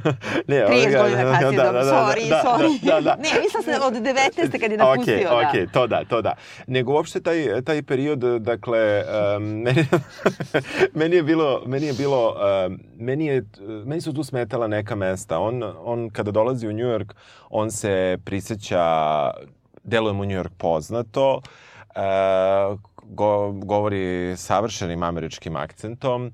[0.48, 2.86] ne, 30 ovoga, godina kasnije, da, da, da, sorry, da, sorry.
[2.86, 3.16] Da, da, da.
[3.24, 4.60] ne, mislila sam od 19.
[4.60, 5.48] kad je napustio, da.
[5.50, 6.34] Okej, to da, to da, to da.
[6.68, 9.04] Nego uopšte taj, taj period, dakle,
[9.38, 9.86] um, meni,
[10.94, 12.36] meni je bilo, meni je bilo,
[12.68, 13.46] um, meni, je,
[13.86, 15.40] meni su tu smetala neka mesta.
[15.40, 17.14] On, on kada dolazi u New York,
[17.50, 18.86] on se prisjeća,
[19.84, 21.42] deluje mu New York poznato,
[21.96, 26.34] uh, go, govori savršenim američkim akcentom, uh,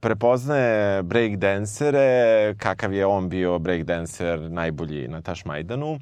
[0.00, 6.00] prepoznaje breakdancere, kakav je on bio breakdancer najbolji na Tašmajdanu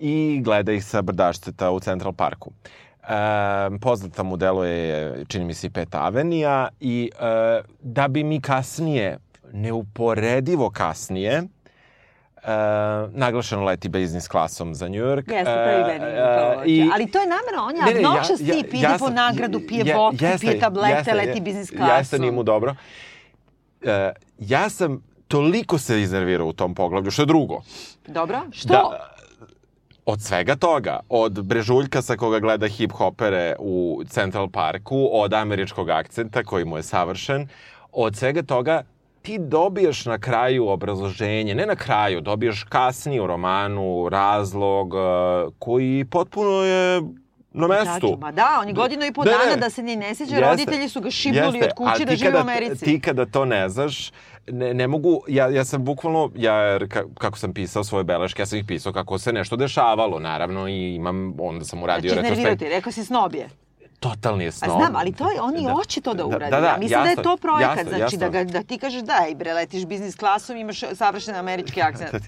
[0.00, 2.52] i gleda ih sa brdašceta u Central Parku.
[3.02, 3.08] E,
[3.80, 8.40] poznata mu delo je, čini mi se, i Pet Avenija i e, da bi mi
[8.40, 9.18] kasnije,
[9.52, 11.42] neuporedivo kasnije,
[12.38, 12.48] e,
[13.10, 15.28] naglašeno leti biznis klasom za New York.
[15.28, 16.04] Jeste, prvi E, meni.
[16.04, 16.90] e, I...
[16.94, 19.94] Ali to je namerno, on je obnoxious ja- tip, ide ja po nagradu, pije je-
[19.94, 21.96] vodku, jeste, pije tablete, jeste, leti biznis klasom.
[21.98, 22.74] Jeste, nije mu dobro.
[23.82, 24.98] E, ja sam
[25.28, 27.62] toliko se iznervirao u tom poglavlju, što je drugo.
[28.06, 28.68] Dobro, što?
[28.68, 29.10] Da,
[30.06, 36.44] od svega toga, od brežuljka sa koga gleda hip-hopere u Central Parku, od američkog akcenta
[36.44, 37.48] koji mu je savršen,
[37.92, 38.82] od svega toga
[39.28, 45.00] ti dobijaš na kraju obrazloženje, ne na kraju, dobijaš kasnije u romanu razlog uh,
[45.58, 47.02] koji potpuno je
[47.52, 48.18] na mestu.
[48.20, 49.30] Ma da, on je godinu i po ne.
[49.30, 52.40] dana da se ni ne sjeća, roditelji su ga šibnuli od kuće da žive u
[52.40, 52.84] Americi.
[52.84, 54.12] Ti kada to ne znaš,
[54.46, 56.78] ne, ne mogu, ja, ja sam bukvalno, ja,
[57.18, 60.94] kako sam pisao svoje beleške, ja sam ih pisao kako se nešto dešavalo, naravno, i
[60.94, 62.58] imam, onda sam uradio Znači, retrospekt.
[62.58, 63.48] ti, rekao si snobije.
[64.00, 64.70] Totalni je A snob.
[64.72, 65.72] znam, ali to je, on i Da.
[65.72, 66.50] hoće to da Da, uradi.
[66.50, 68.30] da, da, ja mislim da je jasno, to projekat, jasno, znači da, jasno.
[68.30, 72.24] ga, da ti kažeš daj bre, letiš biznis klasom, imaš savršen američki akcent.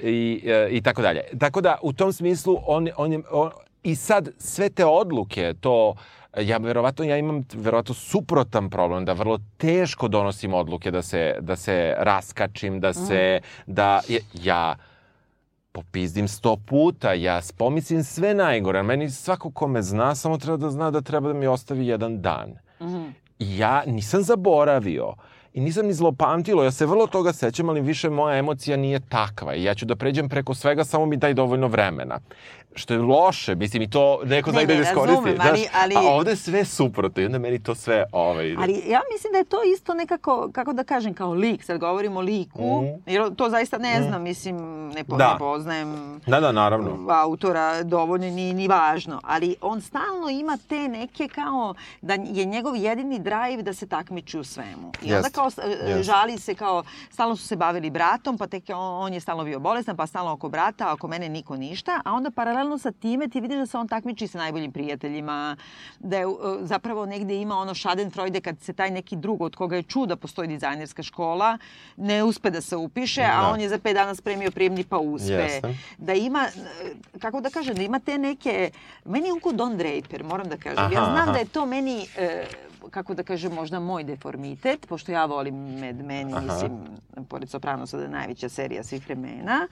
[0.02, 1.22] i, e, i tako dalje.
[1.40, 3.22] Tako da, u tom smislu, on, on je...
[3.32, 3.52] On,
[3.84, 5.96] I sad, sve te odluke, to
[6.38, 11.56] ja verovatno ja imam verovatno suprotan problem da vrlo teško donosim odluke da se da
[11.56, 14.76] se raskačim da se da ja, ja
[15.72, 18.84] popizdim sto puta, ja pomislim sve najgore.
[18.84, 22.22] Meni svako ko me zna samo treba da zna da treba da mi ostavi jedan
[22.22, 22.58] dan.
[22.82, 23.04] Mhm.
[23.40, 25.14] I ja nisam zaboravio
[25.54, 29.56] i nisam ni zlopamtilo, ja se vrlo toga sećam, ali više moja emocija nije takva
[29.56, 32.20] i ja ću da pređem preko svega, samo mi daj dovoljno vremena.
[32.78, 35.08] Što je loše, mislim, i to neko zna Ne, i da ne, iskoristi.
[35.10, 38.06] razumem, znaš, ali- ali- A ovde je sve suprotno i onda meni to sve...
[38.14, 41.64] Ovaj, Ali ja mislim da je to isto nekako, kako da kažem, kao lik.
[41.64, 43.02] Sad govorimo o liku, Mhm.
[43.08, 44.56] jer to zaista ne znam, mislim,
[44.88, 45.28] ne, po, Da.
[45.28, 47.08] ne poznajem Da, da, naravno.
[47.12, 52.76] autora dovoljno ni, ni važno, ali on stalno ima te neke kao da je njegov
[52.76, 54.92] jedini drive da se takmiči u svemu.
[55.02, 56.04] I onda Jest, kao e, jest.
[56.04, 59.60] žali se kao stalno su se bavili bratom, pa tek on, on je stalno bio
[59.60, 63.28] bolestan, pa stalno oko brata, a oko mene niko ništa, a onda paralelno sa time
[63.28, 65.56] ti vidiš da se on takmiči sa najboljim prijateljima,
[66.00, 66.28] da je e,
[66.62, 70.16] zapravo negde ima ono schadenfreude kad se taj neki drug od koga je čuo da
[70.16, 71.58] postoji dizajnerska škola,
[71.98, 73.48] ne uspe da se upiše, a Da.
[73.48, 75.76] on je za pet dana spremio prijemni pa uspe Jeste.
[75.98, 76.48] da ima,
[76.84, 78.72] e, kako da kažem, da ima te neke,
[79.06, 80.78] meni je on ko Don Draper, moram da kažem.
[80.80, 81.32] Aha, ja znam aha.
[81.32, 82.46] da je to meni, e,
[82.92, 86.42] kako da kažem, možda moj deformitet, pošto ja volim Mad Men, Aha.
[86.42, 86.72] mislim,
[87.30, 89.68] pored Sopranosa da je najveća serija svih vremena,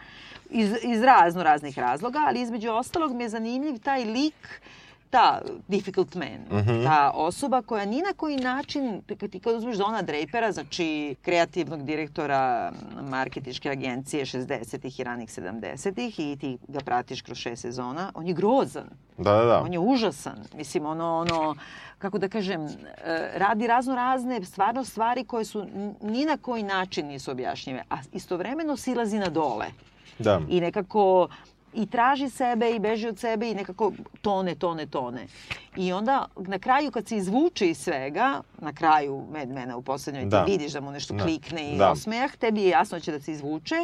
[0.49, 4.61] iz, iz razno raznih razloga, ali između ostalog mi je zanimljiv taj lik
[5.05, 6.83] ta difficult man, Mhm.
[6.83, 11.83] ta osoba koja ni na koji način, kad ti kad uzmeš Dona Drapera, znači kreativnog
[11.83, 18.27] direktora marketičke agencije 60-ih i ranih 70-ih i ti ga pratiš kroz šest sezona, on
[18.27, 18.89] je grozan.
[19.17, 19.61] Da, da, da.
[19.61, 20.37] On je užasan.
[20.53, 21.55] Mislim, ono, ono,
[21.97, 22.69] kako da kažem, e,
[23.35, 25.65] radi razno razne stvarno stvari koje su
[26.01, 29.65] ni na koji način nisu objašnjive, a istovremeno silazi na dole
[30.19, 30.41] Da.
[30.49, 31.27] i nekako
[31.75, 35.27] i traži sebe i beži od sebe i nekako tone, tone, tone.
[35.75, 40.25] I onda na kraju kad se izvuče iz svega, na kraju Mad Mena u poslednjoj
[40.25, 40.45] Da.
[40.45, 41.23] ti vidiš da mu nešto Da.
[41.23, 41.91] klikne i Da.
[41.91, 43.75] osmejah, tebi je jasno da će da se izvuče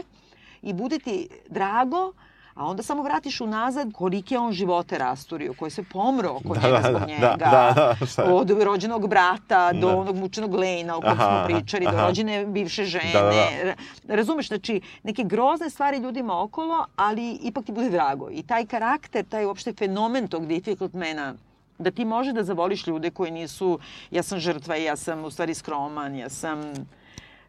[0.61, 2.13] i bude ti drago,
[2.61, 6.79] a onda samo vratiš unazad kolike on živote rasturio, koji se pomro oko Da, njega
[6.79, 7.73] da, zbog da, njega, da,
[8.15, 8.33] da, je?
[8.33, 9.97] od rođenog brata do Da.
[9.97, 12.07] onog mučenog Lejna o kojem smo pričali, do aha.
[12.07, 13.11] rođene bivše žene.
[13.13, 13.33] Da, da, da.
[13.63, 13.75] Ra-
[14.07, 18.29] Razumeš, znači neke grozne stvari ljudima okolo, ali ipak ti bude drago.
[18.31, 21.33] I taj karakter, taj uopšte fenomen tog difficult mena,
[21.77, 23.79] da ti može da zavoliš ljude koji nisu,
[24.11, 26.61] ja sam žrtva, ja sam u stvari skroman, ja sam...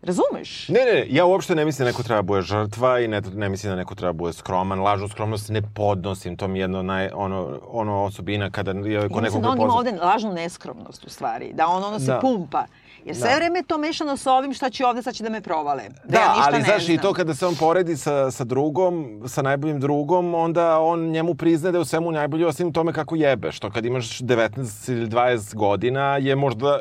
[0.03, 0.69] Razumeš?
[0.69, 3.73] Ne, ne, ja uopšte ne mislim da neko treba bude žrtva i ne, ne mislim
[3.73, 4.81] da neko treba bude skroman.
[4.81, 9.23] Lažnu skromnost ne podnosim, to mi je jedno naj, ono, ono osobina kada je mislim
[9.23, 12.19] nekog da on ima ovde lažnu neskromnost u stvari, da on ono se Da.
[12.19, 12.65] pumpa.
[13.05, 13.37] Jer sve Da.
[13.37, 15.83] vreme je to mešano sa ovim šta će ovde, sad će da me provale.
[15.83, 16.95] Da, Da, ja ništa ali ne znaš znam.
[16.95, 21.35] i to kada se on poredi sa, sa drugom, sa najboljim drugom, onda on njemu
[21.35, 23.53] priznaje da je u svemu najbolji osim tome kako jebe.
[23.53, 26.79] Što kad imaš 19 ili 20 godina je možda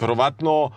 [0.00, 0.70] verovatno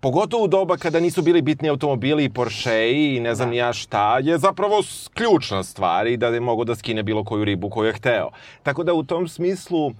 [0.00, 3.54] Pogotovo u doba kada nisu bili bitni automobili i Porschei i ne znam Da.
[3.54, 4.82] ja šta, je zapravo
[5.14, 8.30] ključna stvar i da je mogo da skine bilo koju ribu koju je hteo.
[8.62, 9.92] Tako da u tom smislu e,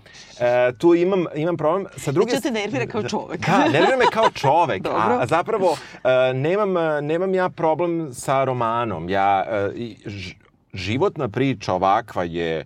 [0.79, 1.87] tu imam, imam problem.
[1.97, 3.41] Sa druge Neću te nervira kao čovek.
[3.41, 8.45] Da, nervira me kao čovek, a, a zapravo e, nemam, e, nemam ja problem sa
[8.45, 9.09] romanom.
[9.09, 9.71] Ja, e,
[10.07, 10.35] ž-
[10.75, 12.65] životna priča ovakva je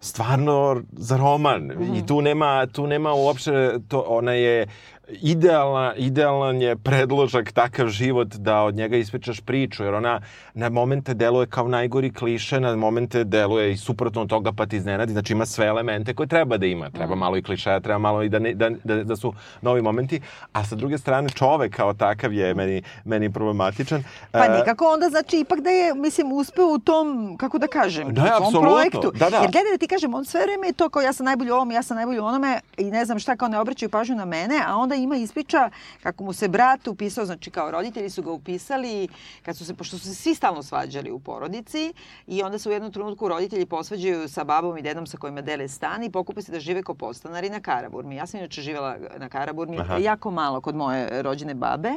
[0.00, 4.66] stvarno za roman i tu nema, tu nema uopšte, to, ona je
[5.08, 10.20] idealna, idealan je predložak takav život da od njega ispričaš priču, jer ona
[10.54, 14.76] na momente deluje kao najgori kliše, na momente deluje i suprotno od toga pa ti
[14.76, 16.90] iznenadi, znači ima sve elemente koje treba da ima.
[16.90, 20.20] Treba malo i klišeja, treba malo i da, ne, da, da, da su novi momenti,
[20.52, 24.04] a sa druge strane čovek kao takav je meni, meni problematičan.
[24.30, 28.14] Pa E, nekako onda znači ipak da je, mislim, uspeo u tom, kako da kažem,
[28.14, 28.60] Da, u tom apsolutno.
[28.70, 29.12] projektu.
[29.14, 29.36] Da, da.
[29.36, 31.54] Jer gledaj da ti kažem, on sve vreme je to kao ja sam najbolji u
[31.54, 34.24] ovom, ja sam najbolji u onome i ne znam šta, kao ne obraćaju pažnju na
[34.24, 35.70] mene, a onda ima ispriča
[36.02, 39.08] kako mu se brat upisao, znači kao roditelji su ga upisali,
[39.42, 41.92] kad su se, pošto su se svi stalno svađali u porodici
[42.26, 45.68] i onda se u jednom trenutku roditelji posvađaju sa babom i dedom sa kojima dele
[45.68, 48.16] stan i pokupe se da žive kao podstanari na Karaburmi.
[48.16, 49.96] Ja sam inače živjela na Karaburmi Aha.
[49.96, 51.92] jako malo kod moje rođene babe,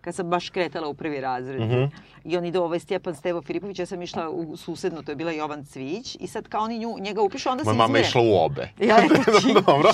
[0.00, 1.60] kad sam baš kretala u prvi razred.
[1.60, 1.84] Mhm.
[2.24, 5.32] I on ide ovaj Stjepan Stevo Filipović, ja sam išla u susedno, to je bila
[5.32, 8.44] Jovan Cvić i sad kao oni nju, njega upišu, onda se Moja mama išla u
[8.44, 8.68] obe.
[8.78, 8.96] Ja.
[9.66, 9.90] Dobro.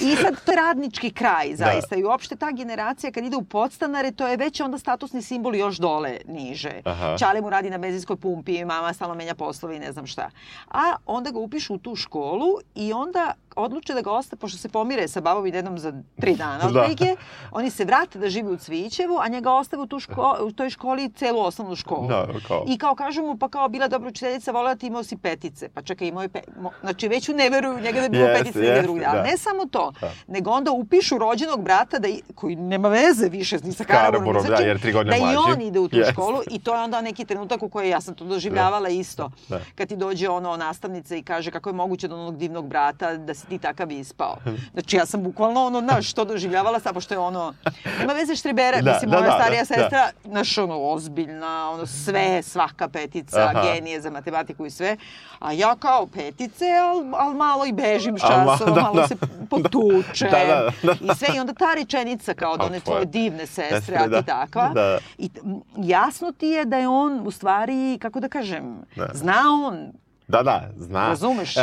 [0.00, 1.56] I sad to je radnički kraj Da.
[1.56, 5.56] zaista i uopšte ta generacija kad ide u podstanare to je već onda statusni simbol
[5.56, 6.70] još dole niže.
[6.84, 7.16] Aha.
[7.18, 10.30] Ćale mu radi na benzinskoj pumpi, mama stalno menja poslove i ne znam šta.
[10.70, 14.68] A onda ga upišu u tu školu i onda odluče da ga ostave, pošto se
[14.70, 16.66] pomire sa babom i dedom za tri dana Da.
[16.70, 17.16] otprilike,
[17.52, 20.70] oni se vrate da žive u Cvićevu, a njega ostave u, tu ško, u toj
[20.70, 22.08] školi celu osnovnu školu.
[22.08, 22.64] Da, kao.
[22.68, 25.68] I kao kažu mu, pa kao bila dobra učiteljica, volela ti imao si petice.
[25.68, 26.40] Pa čekaj, imao je pe...
[26.56, 29.04] mo- Znači, već ne veruju u njega da je bilo Jeste, petice negde jeste, drugde.
[29.04, 29.24] Ali da.
[29.24, 30.10] ne samo to, Da.
[30.28, 34.48] nego onda upišu rođenog brata, da i, koji nema veze više ni sa Karaburom, sa
[34.48, 35.52] da, jer tri godine da i mlađi.
[35.52, 36.12] on ide u tu Jeste.
[36.12, 39.30] školu i to je onda neki trenutak u kojoj ja sam to doživljavala isto.
[39.48, 39.60] Da.
[39.74, 43.34] Kad ti dođe ono nastavnica i kaže kako je moguće da onog divnog brata da
[43.34, 44.36] si ti takav ispao.
[44.72, 47.54] Znači ja sam bukvalno ono, znaš, to doživljavala samo što je ono,
[48.00, 51.86] nema veze štrebera, Da, mislim, da, moja da, starija da, sestra, znaš, ono, ozbiljna, ono,
[51.86, 53.62] sve, svaka petica, Aha.
[53.62, 54.96] genije za matematiku i sve.
[55.38, 59.08] A ja kao petice, ali al malo i bežim Al časova, da, malo da.
[59.08, 59.16] se
[59.50, 60.30] potučem.
[60.30, 60.92] Da, da, da.
[61.12, 64.22] I sve, i onda ta rečenica kao da one tvoje divne sestre, a ti da.
[64.22, 64.68] takva.
[64.68, 64.98] Da.
[65.18, 65.30] I
[65.76, 69.08] jasno ti je da je on, u stvari, kako da kažem, Da.
[69.14, 69.92] zna on
[70.28, 71.08] Da, da, zna.
[71.08, 71.56] Razumeš?
[71.56, 71.60] E,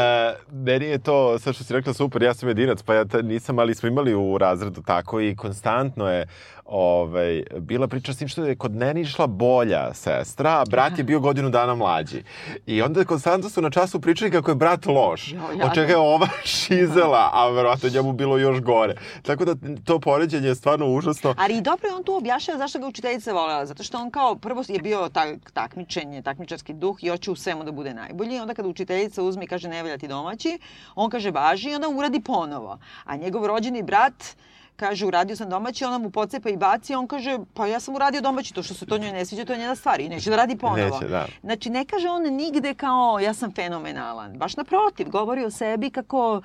[0.51, 3.59] meni je to, sve što si rekla, super, ja sam jedinac, pa ja ta, nisam,
[3.59, 6.27] ali smo imali u razredu tako i konstantno je
[6.65, 11.03] ovaj, bila priča s tim što je kod mene išla bolja sestra, a brat je
[11.03, 12.23] bio godinu dana mlađi.
[12.65, 15.97] I onda konstantno su na času pričali kako je brat loš, Jo, od čega je
[15.97, 18.95] ova šizela, a verovatno njemu bilo još gore.
[19.21, 21.35] Tako da to poređenje je stvarno užasno.
[21.37, 23.65] Ali i dobro je on tu objašnjava zašto ga učiteljica volela.
[23.65, 27.63] Zato što on kao prvo je bio tak, takmičenje, takmičarski duh i hoće u svemu
[27.63, 28.39] da bude najbolji.
[28.39, 30.59] Onda kada učiteljica uzme i kaže ne valja ti domaći,
[30.95, 32.79] on kaže važi i onda uradi ponovo.
[33.03, 34.35] A njegov rođeni brat
[34.75, 38.21] kaže uradio sam domaći, ona mu pocepa i baci, on kaže pa ja sam uradio
[38.21, 40.35] domaći, to što se to njoj ne sviđa, to je njena stvar i neće da
[40.35, 40.99] radi ponovo.
[40.99, 41.27] Neće, da.
[41.41, 44.37] Znači ne kaže on nigde kao ja sam fenomenalan.
[44.37, 46.41] Baš naprotiv, govori o sebi kako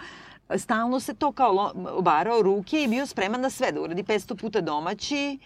[0.59, 4.61] stalno se to kao obarao ruke i bio spreman na sve, da uradi 500 puta
[4.61, 5.39] domaći.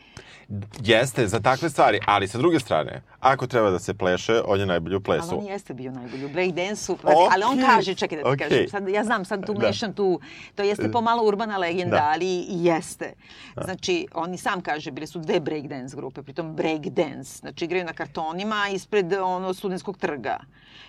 [0.83, 4.66] Jeste, za takve stvari, ali sa druge strane, ako treba da se pleše, on je
[4.66, 5.28] najbolji u plesu.
[5.30, 6.96] Ali on jeste bio najbolji u breakdance-u.
[6.96, 7.28] Okay.
[7.33, 8.48] Ali on kaže, čekaj da ti okay.
[8.48, 9.66] kažem, sad, ja znam, sad tu da.
[9.66, 10.20] mešam tu,
[10.54, 12.11] to jeste pomalo urbana legenda, da.
[12.12, 13.12] ali jeste.
[13.57, 13.62] Da.
[13.62, 17.92] Znači, on i sam kaže, bile su dve breakdance grupe, pritom breakdance, znači igraju na
[17.92, 20.38] kartonima ispred ono studentskog trga.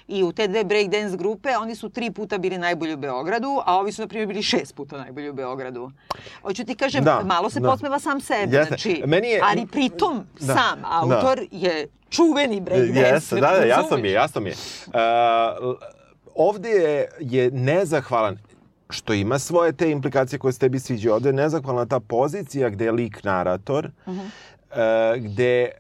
[0.07, 3.77] I u te dve breakdance grupe oni su tri puta bili najbolji u Beogradu, a
[3.77, 5.91] ovi su, na primjer, bili šest puta najbolji u Beogradu.
[6.41, 7.69] Hoću ti kažem, da, malo se da.
[7.69, 8.57] posmeva sam sebe.
[8.57, 8.67] Jeste.
[8.67, 10.87] Znači, Meni je, ali pritom da, sam da.
[10.91, 11.57] autor da.
[11.57, 12.99] je čuveni breakdance.
[12.99, 14.55] Jeste, da, da, jasno mi je, jasno mi je.
[14.87, 15.75] Uh,
[16.35, 18.37] ovde je, je nezahvalan
[18.89, 21.13] što ima svoje te implikacije koje se tebi sviđa.
[21.13, 25.17] Ovde je nezahvalna ta pozicija gde je lik narator, uh -huh.
[25.17, 25.71] uh, gde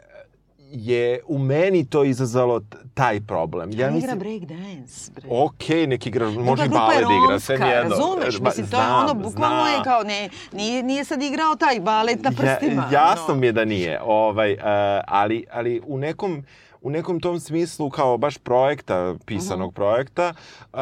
[0.71, 2.61] je u meni to izazvalo
[2.93, 3.69] taj problem.
[3.73, 4.03] Ja mislim...
[4.03, 5.11] igra break dance.
[5.11, 5.27] Bre.
[5.29, 7.89] Ok, neki igra, može i balet da igra, sve nijedno.
[7.89, 12.23] Razumeš, mislim, to je ono, bukvalno je kao, ne, nije, nije sad igrao taj balet
[12.23, 12.89] na prstima.
[12.91, 13.39] Ja, jasno no.
[13.39, 14.59] mi je da nije, ovaj, uh,
[15.07, 16.43] ali, ali u nekom,
[16.81, 19.75] u nekom tom smislu kao baš projekta, pisanog uh -huh.
[19.75, 20.33] projekta,
[20.73, 20.79] uh,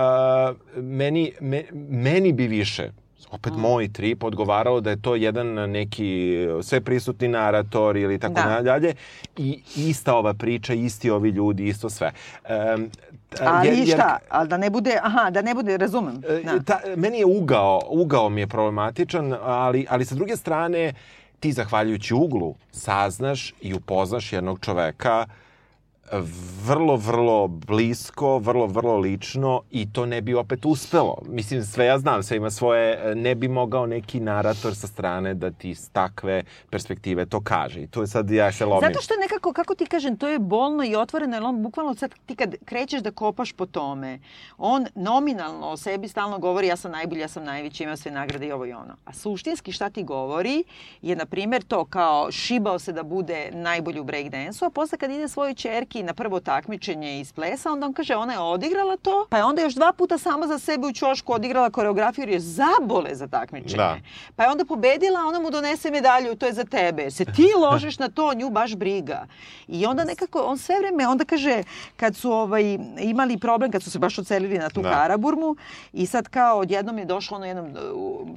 [0.76, 2.92] meni, me, meni bi više
[3.32, 3.60] opet mm.
[3.60, 8.62] moj trip odgovarao da je to jedan neki sve prisutni narator ili tako da.
[8.62, 8.94] dalje
[9.38, 12.12] i ista ova priča, isti ovi ljudi, isto sve.
[12.76, 12.90] Um,
[13.42, 14.18] Ali jer, šta?
[14.30, 16.22] Ali da ne bude, aha, da ne bude, razumem.
[16.30, 16.64] E, da.
[16.64, 20.94] Ta, meni je ugao, ugao mi je problematičan, ali, ali sa druge strane,
[21.40, 25.43] ti zahvaljujući uglu saznaš i upoznaš jednog čoveka uh,
[26.66, 31.18] vrlo, vrlo blisko, vrlo, vrlo lično i to ne bi opet uspelo.
[31.30, 35.51] Mislim, sve ja znam, sve ima svoje, ne bi mogao neki narator sa strane da
[35.51, 37.82] ti s takve perspektive to kaže.
[37.82, 38.89] I to je sad, ja se lomim.
[38.89, 42.11] Zato što nekako, kako ti kažem, to je bolno i otvoreno, jer on bukvalno sad
[42.26, 44.20] ti kad krećeš da kopaš po tome,
[44.57, 48.47] on nominalno o sebi stalno govori ja sam najbolji, ja sam najveći, imam sve nagrade
[48.47, 48.95] i ovo i ono.
[49.05, 50.64] A suštinski šta ti govori
[51.01, 55.11] je, na primjer, to kao šibao se da bude najbolji u breakdance-u, a posle kad
[55.11, 59.28] ide svojoj čerki na prvo takmičenje iz plesa, onda on kaže ona je odigrala to,
[59.30, 62.39] pa je onda još dva puta sama za sebe u ćošku odigrala koreografiju jer je
[62.39, 63.78] zabole za takmičenje.
[63.78, 63.97] Da.
[64.36, 67.12] Pa je onda pobedila, ona mu donese medalju, to je za tebe.
[67.12, 69.26] Se ti ložiš na to, nju baš briga.
[69.68, 71.64] I onda nekako, on sve vreme, onda kaže,
[71.97, 74.89] kad su ovaj, imali problem, kad su se baš ocelili na tu da.
[74.89, 75.56] Karaburmu
[75.93, 77.74] i sad kao odjednom je došlo ono jednom,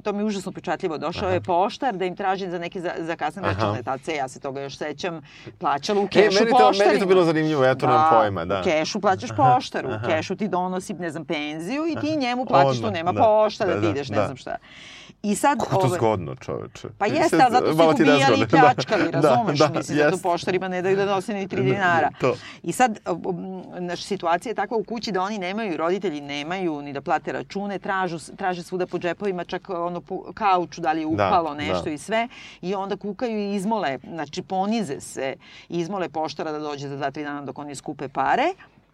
[0.03, 1.33] to mi je užasno pečatljivo, došao Aha.
[1.33, 5.21] je poštar da im traži za neke zakasne račune tace, ja se toga još sećam,
[5.57, 8.09] plaćala u kešu e, meni to, Meni to bilo zanimljivo zanimljivo, ja to da, nemam
[8.11, 8.59] pojma, da.
[8.59, 12.81] U kešu plaćaš poštaru, u kešu ti donosi, ne znam, penziju i ti njemu plaćaš
[12.81, 14.25] tu nema da, pošta da, da, ti ideš, ne da.
[14.25, 14.57] znam šta.
[15.23, 15.59] I sad...
[15.59, 16.87] Kako to zgodno, čoveče.
[16.97, 19.59] Pa jeste, ali zato su ih ubijali i pljačkali, da, razumeš?
[19.59, 22.09] Da, da, Mislim da tu poštarima ne daju da nose ni 3 dinara.
[22.21, 22.35] To.
[22.63, 22.99] I sad,
[23.79, 27.79] naša situacija je takva u kući da oni nemaju, roditelji nemaju ni da plate račune,
[27.79, 31.83] tražu, traže svuda po džepovima, čak ono po kauču, da li je upalo da, nešto
[31.83, 31.91] da.
[31.91, 32.27] i sve.
[32.61, 35.35] I onda kukaju i izmole, znači ponize se,
[35.69, 38.53] izmole poštara da dođe za dva, tri dana dok oni skupe pare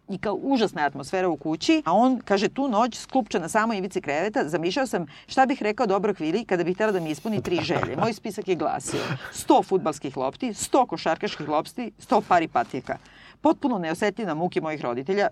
[0.09, 4.01] i kao užasna atmosfera u kući, a on, kaže, tu noć sklupča na samoj ivici
[4.01, 7.59] kreveta, zamišljao sam šta bih rekao dobro Vili kada bih htjela da mi ispuni tri
[7.61, 7.95] želje.
[7.95, 8.99] Moj spisak je glasio
[9.33, 12.97] 100 futbalskih lopti, 100 košarkaških lopsti, 100 pari patijeka.
[13.41, 15.27] Potpuno neosetljiv na muke mojih roditelja,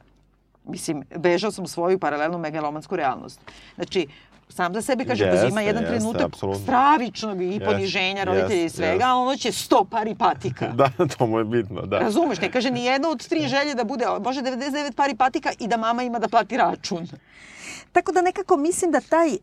[0.66, 3.40] Mislim, bežao sam svoju paralelnu megalomansku realnost.
[3.76, 4.08] Znači,
[4.52, 6.64] sam za sebe kaže, jeste, uzima jedan jeste, trenutak apsolutno.
[6.64, 9.06] stravičnog i poniženja roditelja i svega, jeste.
[9.06, 10.68] a ono će sto pari patika.
[10.80, 12.00] da, to mu je bitno, da.
[12.00, 15.68] Razumeš, ne kaže ni jedna od tri želje da bude, može 99 pari patika i
[15.68, 17.08] da mama ima da plati račun.
[17.92, 19.38] Tako da nekako mislim da taj, e,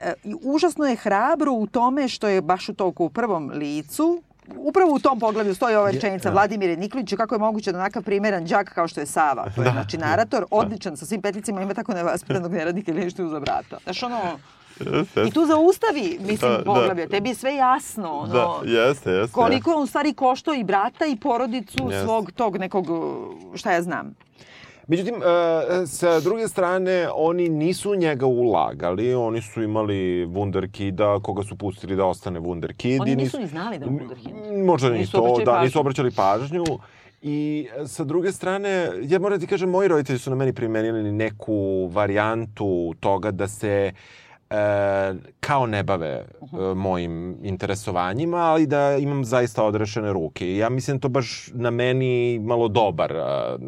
[0.00, 4.22] e, užasno je hrabro u tome što je baš u toliko u prvom licu,
[4.56, 6.28] upravo u tom pogledu stoji ova rečenica.
[6.28, 6.32] Da.
[6.32, 9.64] Vladimire Nikolić, kako je moguće da onakav primeran đak kao što je Sava, to je
[9.64, 9.70] da.
[9.70, 10.46] znači narator, da.
[10.50, 13.78] odličan sa svim petlicima, ima tako nevaspitanog neradnika ili nešto uza brata.
[13.84, 14.38] Znaš ono,
[15.26, 17.06] I tu zaustavi, mislim, da, poglavlje.
[17.06, 17.10] Da.
[17.10, 18.12] Tebi je sve jasno.
[18.12, 19.32] Ono, da, jeste, jeste.
[19.32, 22.04] Koliko je on stvari košto i brata i porodicu jeste.
[22.04, 22.86] svog tog nekog,
[23.54, 24.14] šta ja znam.
[24.90, 31.56] Međutim, e, sa druge strane, oni nisu njega ulagali, oni su imali Wunderkida, koga su
[31.56, 33.00] pustili da ostane Wunderkid.
[33.00, 34.64] Oni nisu ni znali da je Wunderkid.
[34.64, 35.64] Možda ni to, da, pažnju.
[35.64, 36.64] nisu obraćali pažnju.
[37.22, 41.12] I sa druge strane, ja moram da ti kažem, moji roditelji su na meni primenili
[41.12, 43.92] neku varijantu toga da se
[44.50, 46.24] e, kao ne bave e,
[46.74, 50.56] mojim interesovanjima, ali da imam zaista odrešene ruke.
[50.56, 53.12] Ja mislim da to baš na meni malo dobar.
[53.12, 53.20] E,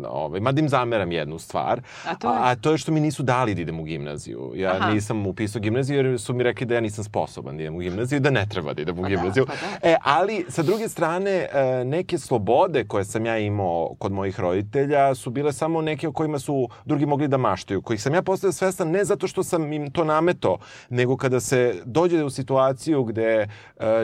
[0.09, 2.39] ovaj, mada im zameram jednu stvar, A to je?
[2.39, 4.53] a, a to je što mi nisu dali da idem u gimnaziju.
[4.55, 4.91] Ja Aha.
[4.91, 8.17] nisam upisao gimnaziju jer su mi rekli da ja nisam sposoban da idem u gimnaziju
[8.17, 9.47] i da ne treba da idem u da, gimnaziju.
[9.47, 9.91] pa da.
[9.91, 15.15] E, ali sa druge strane, e, neke slobode koje sam ja imao kod mojih roditelja
[15.15, 18.53] su bile samo neke o kojima su drugi mogli da maštaju, kojih sam ja postao
[18.53, 20.59] svestan ne zato što sam im to nameto,
[20.91, 23.49] nego kada se dođe u situaciju gde e,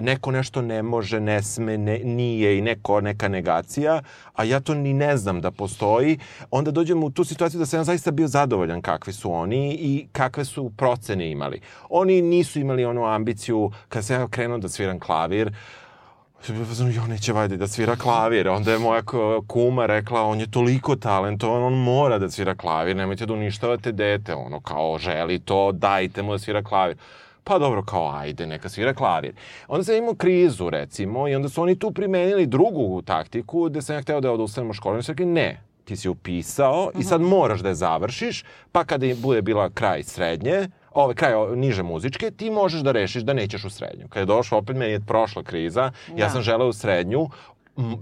[0.02, 4.02] neko nešto ne može, ne sme, ne, nije i neko, neka negacija,
[4.34, 6.18] a ja to ni ne znam da postoji,
[6.50, 10.06] onda dođem u tu situaciju da sam ja zaista bio zadovoljan kakvi su oni i
[10.12, 11.60] kakve su procene imali.
[11.90, 15.52] Oni nisu imali onu ambiciju, kada sam ja krenuo da sviram klavir,
[16.94, 18.48] jo, neće vajde da svira klavir.
[18.48, 19.02] Onda je moja
[19.46, 24.34] kuma rekla, on je toliko talentovan, on mora da svira klavir, nemojte da uništavate dete,
[24.34, 26.96] ono, kao, želi to, dajte mu da svira klavir.
[27.44, 29.32] Pa dobro, kao, ajde, neka svira klavir.
[29.68, 33.96] Onda sam imao krizu, recimo, i onda su oni tu primenili drugu taktiku, gde sam
[33.96, 37.20] ja hteo da odustanem u školu, i su rekli, ne, ti si upisao i sad
[37.20, 42.50] moraš da je završiš, pa kada bude bila kraj srednje, ovaj kraj niže muzičke, ti
[42.50, 44.08] možeš da rešiš da nećeš u srednju.
[44.08, 46.30] Kada je došla, opet meni je prošla kriza, ja Da.
[46.30, 47.28] sam želeo u srednju,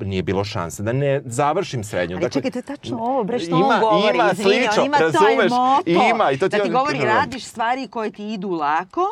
[0.00, 2.16] nije bilo šanse da ne završim srednju.
[2.16, 4.86] Ali čekaj, to je tačno ovo, bre, što ima, on govori, ima, izvini, slično, on
[4.86, 8.10] ima taj razumeš, moto, ima, i to ti da ti on- govori, radiš stvari koje
[8.10, 9.02] ti idu lako,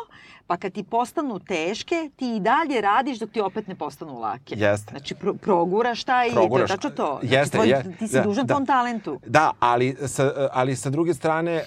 [0.47, 4.55] pa kad ti postanu teške, ti i dalje radiš dok ti opet ne postanu lake.
[4.57, 4.91] Jeste.
[4.91, 6.67] Znači, pro, proguraš taj, Proguraš.
[6.67, 7.17] to je tačno to.
[7.19, 8.53] Znači, Jeste, tvoj, je- ti si da, dužan da.
[8.53, 9.19] tom talentu.
[9.25, 11.65] Da, ali sa, ali sa druge strane, e,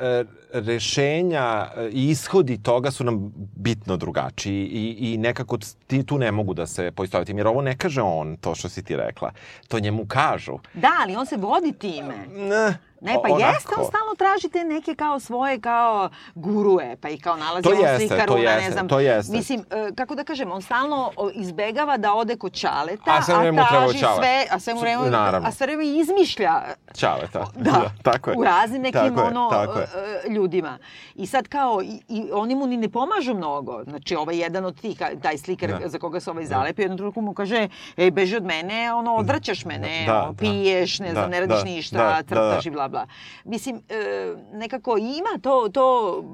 [0.00, 0.24] e,
[0.54, 1.42] rešenja
[1.76, 6.54] e, i ishodi toga su nam bitno drugačiji i, i nekako ti tu ne mogu
[6.54, 9.32] da se poistovetim, jer ovo ne kaže on, to što si ti rekla.
[9.68, 10.58] To njemu kažu.
[10.74, 12.14] Da, ali on se vodi time.
[12.28, 13.38] Ne, Ne, pa onako.
[13.40, 17.70] jeste, on stalno traži te neke kao svoje, kao gurue, pa i kao nalazi To
[17.70, 18.88] on jeste, slikaruna, to ne jeste, znam.
[18.88, 19.32] to jeste.
[19.32, 23.68] Mislim, e, kako da kažem, on stalno izbegava da ode kod Čaleta, A sve treba
[23.68, 25.48] traži sve, a sve vreme, Naravno.
[25.48, 26.62] a sve vreme izmišlja
[26.94, 27.46] Ćaleta.
[27.56, 28.36] Da, tako je.
[28.36, 29.86] u raznim nekim tako je, ono, je.
[30.26, 30.78] e, ljudima.
[31.14, 33.84] I sad kao, i, i oni mu ni ne pomažu mnogo.
[33.84, 35.88] Znači, ovaj jedan od tih, taj slikar Da.
[35.88, 39.64] za koga se ovaj zalepio, jednom trenutku mu kaže, ej, beži od mene, ono, odvraćaš
[39.64, 40.38] mene, Da, ono, da.
[40.38, 42.68] piješ, ne Da, znam, ne radiš da, ništa, da, da, crtaš da.
[42.68, 43.06] i bla, bla.
[43.44, 46.24] Mislim, e, nekako ima to, to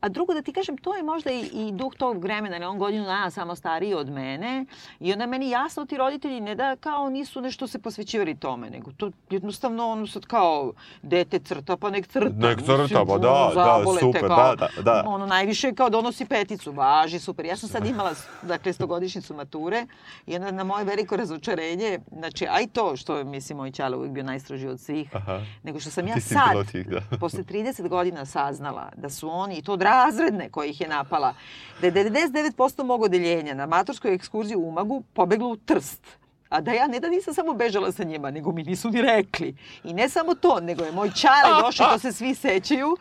[0.00, 2.78] A drugo da ti kažem, to je možda i, i duh tog vremena, je on
[2.78, 4.64] godinu dana samo stariji od mene
[5.00, 8.92] i onda meni jasno ti roditelji ne da kao nisu nešto se posvećivali tome, nego
[8.92, 10.72] to jednostavno ono sad kao
[11.02, 12.34] dete crta pa nek crta.
[12.36, 15.04] Nek crta, Mislim, pa da, da, te super, kao, da, da, da.
[15.06, 17.44] Ono najviše kao donosi peticu, važi, super.
[17.44, 19.86] Ja sam sad imala, dakle, stogodišnjicu mature
[20.26, 24.24] i onda na moje veliko razočarenje, znači, aj to što mislim, moj čale uvijek bio
[24.24, 25.40] najstrožiji od svih, Aha.
[25.62, 27.00] nego što sam ja sad, tih, da.
[27.20, 31.34] posle 30 godina saznala da su oni, i to razredne koje ih je napala,
[31.80, 36.02] da je 99% mog odeljenja na maturskoj ekskurziji u Umagu pobeglo u Trst.
[36.48, 39.56] A da ja ne da nisam samo bežala sa njima, nego mi nisu ni rekli.
[39.84, 42.96] I ne samo to, nego je moj Čale došao, to se svi sećaju.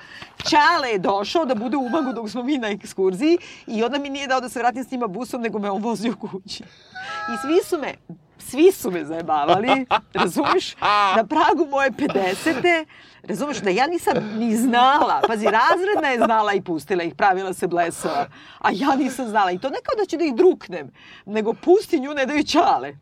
[0.49, 4.09] Čale je došao da bude u Umagu dok smo mi na ekskurziji i onda mi
[4.09, 6.63] nije dao da se vratim s njima busom, nego me on vozio kući.
[7.33, 7.93] I svi su me,
[8.49, 10.75] svi su me zajebavali, razumeš?
[11.15, 12.85] Na pragu moje 50.
[13.23, 15.21] Razumeš da ja nisam ni znala.
[15.27, 18.27] Pazi, razredna je znala i pustila ih, pravila se blesova.
[18.59, 19.51] A ja nisam znala.
[19.51, 20.91] I to ne kao da ću da ih druknem,
[21.25, 22.95] nego pusti nju, ne daju čale.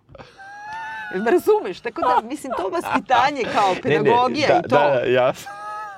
[1.31, 1.79] Razumeš?
[1.79, 4.75] Tako da, mislim, to vaspitanje kao pedagogija ne, da, i to.
[4.75, 5.33] Da, ja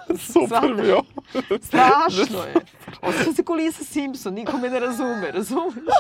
[0.34, 0.82] Super Shvataš?
[0.82, 1.02] bio.
[1.68, 2.54] Strašno je.
[3.08, 5.96] Osjećam se ko Lisa Simpson, niko me ne razume, razumeš?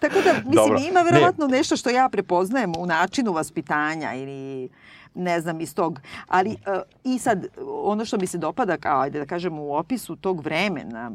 [0.00, 0.78] Tako da, mislim, Dobro.
[0.88, 4.68] ima verovatno nešto što ja prepoznajem u načinu vaspitanja ili
[5.14, 6.00] ne znam, iz tog.
[6.28, 10.16] Ali uh, i sad, ono što mi se dopada, kao, ajde da kažem, u opisu
[10.16, 11.12] tog vremena,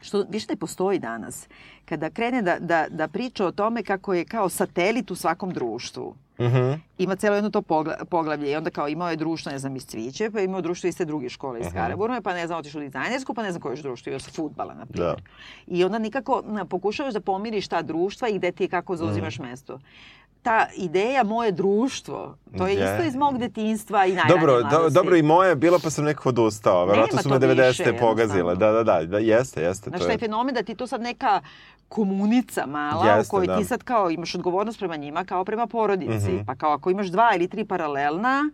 [0.00, 1.48] što više ne postoji danas,
[1.84, 6.14] kada krene da, da, da priča o tome kako je kao satelit u svakom društvu.
[6.40, 6.72] Mhm.
[6.98, 9.84] Ima celo jedno to pogla- poglavlje i onda kao imao je društvo, ne znam, iz
[9.84, 11.74] Cviće, pa imao društvo iz te druge škole iz Mhm.
[11.74, 14.74] Karaburme, pa ne znam, otišao u dizajnersku, pa ne znam koje još društvo, još futbala,
[14.74, 15.14] na primjer.
[15.14, 15.22] Da.
[15.68, 19.48] I onda nikako pokušavaš da pomiriš ta društva i gde ti je kako zauzimaš Mhm.
[19.48, 19.80] mesto.
[20.42, 22.84] Ta ideja moje društvo, to je Je.
[22.84, 26.04] isto iz mog detinjstva i najranije Dobro, do, dobro i moje je bilo pa sam
[26.04, 26.86] nekako odustao.
[26.86, 27.78] Verovatno su me 90.
[27.84, 28.56] više, pogazile.
[28.56, 29.90] Da, da, da, da, jeste, jeste.
[29.90, 30.18] Znaš, to taj je.
[30.18, 31.40] fenomen da ti to sad neka
[31.88, 33.58] komunica mala Jeste, u kojoj da.
[33.58, 36.32] ti sad kao imaš odgovornost prema njima kao prema porodici.
[36.32, 36.44] Mhm.
[36.46, 38.50] Pa kao ako imaš dva ili tri paralelna,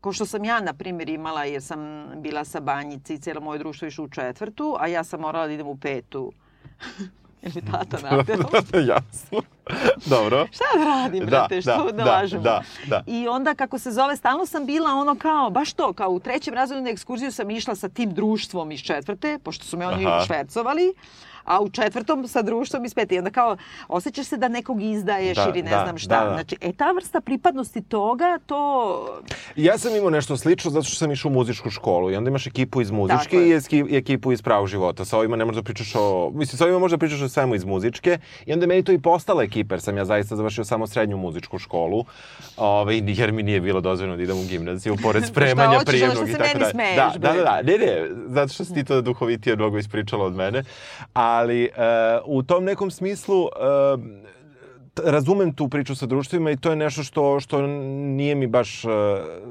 [0.00, 3.58] ko što sam ja, na primjer, imala jer sam bila sa banjici i cijelo moje
[3.58, 6.32] društvo išlo u četvrtu, a ja sam morala da idem u petu.
[7.42, 8.50] Jer mi tata naterao.
[8.94, 9.42] Jasno.
[10.16, 10.46] Dobro.
[10.52, 12.42] Šta da radim, brate, što da, lažemo?
[12.42, 13.02] Da, da.
[13.06, 16.54] I onda, kako se zove, stalno sam bila ono kao, baš to, kao u trećem
[16.54, 20.24] razredu na ekskurziju sam išla sa tim društvom iz četvrte, pošto su me oni Aha.
[20.26, 20.94] švercovali,
[21.48, 23.14] a u četvrtom sa društvom iz pete.
[23.14, 23.56] I onda kao,
[23.88, 26.20] osjećaš se da nekog izdaješ Da, ili ne da, znam šta.
[26.20, 26.34] da, da.
[26.34, 29.22] Znači, e, ta vrsta pripadnosti toga, to...
[29.56, 32.46] Ja sam imao nešto slično zato što sam išao u muzičku školu i onda imaš
[32.46, 33.86] ekipu iz muzičke Tako je.
[33.90, 35.04] i ekipu iz pravog života.
[35.04, 36.30] Sa ovima ne možeš da pričaš o...
[36.34, 38.98] Mislim, sa ovima možeš da pričaš o svemu iz muzičke i onda meni to i
[38.98, 42.04] postala ekipa jer sam ja zaista završio samo srednju muzičku školu
[42.56, 46.58] ovaj, jer mi nije bilo dozvoljeno da idem u gimnaziju pored spremanja prijemnog i tako
[46.58, 46.96] dalje.
[46.96, 50.34] Da, da, da, da, ne, ne, zato što si ti to duhovitije mnogo ispričala od
[50.34, 50.64] mene,
[51.38, 51.70] ali e,
[52.24, 53.48] u tom nekom smislu e,
[54.94, 58.84] t- razumem tu priču sa društvima i to je nešto što, što nije mi baš,
[58.84, 58.88] e,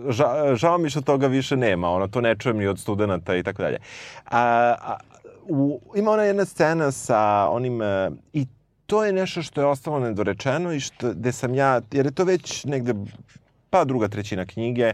[0.10, 3.44] ža, žao mi što toga više nema, ono, to ne čujem ni od studenta i
[3.44, 3.78] tako dalje.
[4.26, 4.76] A,
[5.50, 7.82] u, ima ona jedna scena sa onim,
[8.34, 8.46] i
[8.86, 12.24] to je nešto što je ostalo nedorečeno i što, gde sam ja, jer je to
[12.24, 12.94] već negde
[13.70, 14.94] pa druga trećina knjige, e,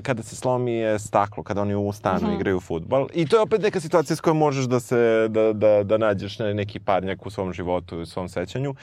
[0.00, 2.32] kada se slomi e, staklo, kada oni u stanu Mhm.
[2.32, 3.06] igraju futbal.
[3.14, 4.96] I to je opet neka situacija s kojom možeš da se,
[5.28, 8.74] da, da, da nađeš ne- neki parnjak u svom životu u svom sećanju.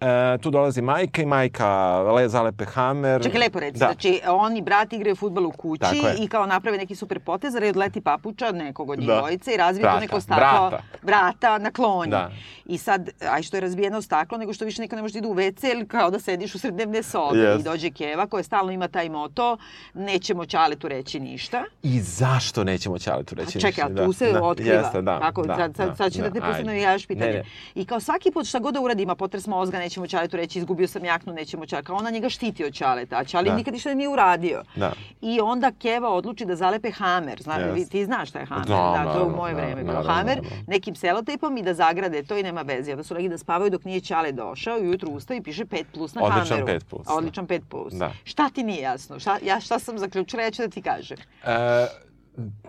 [0.00, 0.06] E,
[0.38, 1.68] tu dolazi majka i majka
[2.02, 3.22] le, zalepe hamer.
[3.22, 3.72] Čekaj, lepo reci.
[3.72, 3.86] Da.
[3.86, 6.16] Znači, oni brati igraju futbal u kući je.
[6.16, 9.16] i kao naprave neki super potez, jer odleti papuča nekog od njih Da.
[9.16, 10.70] dvojice i razvije to neko staklo.
[10.70, 10.82] brata.
[11.02, 12.10] Brata na klonji.
[12.10, 12.30] Da.
[12.66, 15.28] I sad, aj što je razbijeno staklo, nego što više niko ne može da ide
[15.28, 17.38] u WC, kao da sediš u srednevne sobe.
[17.38, 17.60] Jest.
[17.60, 19.56] I dođe Keva koja stalno ima taj moto,
[19.94, 21.64] nećemo Ćaletu reći ništa.
[21.82, 23.86] I zašto nećemo Ćaletu reći A čekaj, ništa?
[23.96, 24.74] ali tu se da, otkriva.
[24.74, 26.64] Jeste, da, Kako, da, sad, sad, sad ću da, te pustim ajde.
[26.64, 27.26] da mi jaš pitanje.
[27.26, 27.44] Ne, ne.
[27.74, 30.88] I kao svaki put šta god da uradi, ima potres mozga, nećemo Ćaletu reći, izgubio
[30.88, 31.86] sam jaknu, nećemo Ćaletu.
[31.86, 33.56] Kao ona njega štiti od Ćaleta, a Ćale Da.
[33.56, 34.62] nikad ništa nije uradio.
[34.76, 34.92] Da.
[35.20, 37.42] I onda Keva odluči da zalepe hamer.
[37.42, 39.74] Znaš, vi, ti znaš šta je hamer, Znam, da, to je u moje da, vreme
[39.76, 39.86] bilo.
[39.86, 40.64] naravno, Hamer, naravno.
[40.66, 42.90] nekim selotejpom i da zagrade to i nema veze.
[42.90, 45.84] Onda su legli da spavaju dok nije Ćale došao i ujutru ustao i piše 5
[45.94, 46.66] plus na Odličan hameru.
[46.68, 47.14] 5 plus, da.
[47.14, 47.92] Odličan 5 plus.
[47.92, 48.12] Da.
[48.24, 49.18] Šta ti nije jasno?
[49.18, 51.16] Šta, ja šta sam zaključila, ja ću da ti kažem.
[51.44, 51.86] E,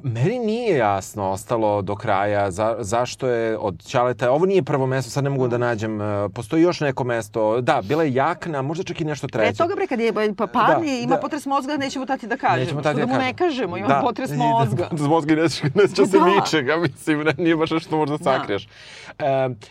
[0.03, 5.11] meni nije jasno ostalo do kraja za, zašto je od Ćaleta, ovo nije prvo mesto,
[5.11, 8.83] sad ne mogu da nađem, e, postoji još neko mesto, da, bila je jakna, možda
[8.83, 9.57] čak i nešto Pre treće.
[9.57, 11.21] toga bre kad je pa padne, Da, ima da.
[11.21, 12.59] potres mozga, nećemo tati da kažemo.
[12.59, 13.77] Nećemo Što tati da da mu ne kažemo.
[13.77, 14.01] ima Da.
[14.01, 14.83] potres I- mozga.
[14.89, 16.25] Potres mozga i ne ne sjeća se Da.
[16.25, 18.23] ničega, mislim, ne, nije baš nešto možda Da.
[18.23, 18.67] sakriješ.
[19.09, 19.67] E, t-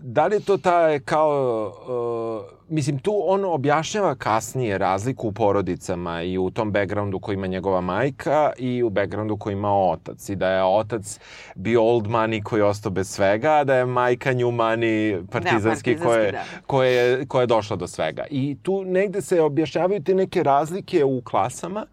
[0.00, 1.72] da li je to taj kao,
[2.48, 7.46] e, mislim, tu on objašnjava kasnije razliku u porodicama i u tom backgroundu koji ima
[7.46, 10.28] njegova majka i u backgroundu koji ima otac.
[10.28, 11.18] I da je otac
[11.54, 15.30] bio old money koji je ostao bez svega, a da je majka new money partizanski,
[15.30, 16.44] partizanski, koje, da.
[16.66, 18.24] koje, je, koje je došla do svega.
[18.30, 21.86] I tu negde se objašnjavaju te neke razlike u klasama,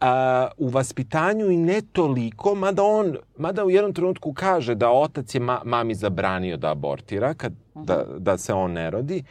[0.00, 5.34] a, u vaspitanju i ne toliko, mada on, mada u jednom trenutku kaže da otac
[5.34, 7.52] je ma, mami zabranio da abortira, kad,
[7.84, 9.22] da, da se on ne rodi.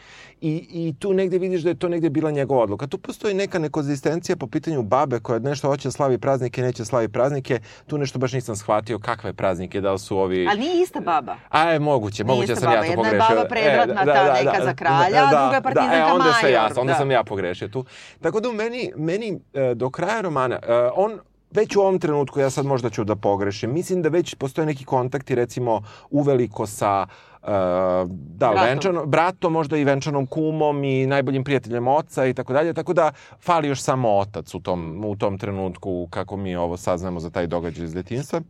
[0.41, 2.87] I, I tu negde vidiš da je to negde bila njegova odluka.
[2.87, 7.07] Tu postoji neka nekonzistencija po pitanju babe koja nešto hoće da slavi praznike, neće slavi
[7.07, 7.59] praznike.
[7.87, 10.47] Tu nešto baš nisam shvatio kakve praznike, da li su ovi...
[10.49, 11.35] Ali nije ista baba.
[11.49, 12.85] A je moguće, Nije moguće ista sam ja baba.
[12.85, 13.35] to Jedna je pogrešio.
[13.35, 16.81] baba predratna, ta neka za kralja, a druga je partizanka da, e, onda major, jasno,
[16.81, 16.99] onda da.
[16.99, 17.85] sam ja pogrešio tu.
[18.21, 21.19] Tako da meni, meni e, do kraja romana, e, on
[21.51, 24.85] već u ovom trenutku, ja sad možda ću da pogrešim, mislim da već postoje neki
[24.85, 27.07] kontakti recimo uveliko sa
[27.41, 28.65] Uh, da, Bratom.
[28.65, 33.11] venčano, bratom, možda i venčanom kumom i najboljim prijateljem oca i tako dalje, tako da
[33.41, 37.47] fali još samo otac u tom, u tom trenutku kako mi ovo saznamo za taj
[37.47, 38.41] događaj iz detinjstva.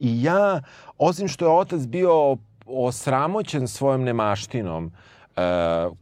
[0.00, 0.62] I ja,
[0.98, 4.90] osim što je otac bio osramoćen svojom nemaštinom, e,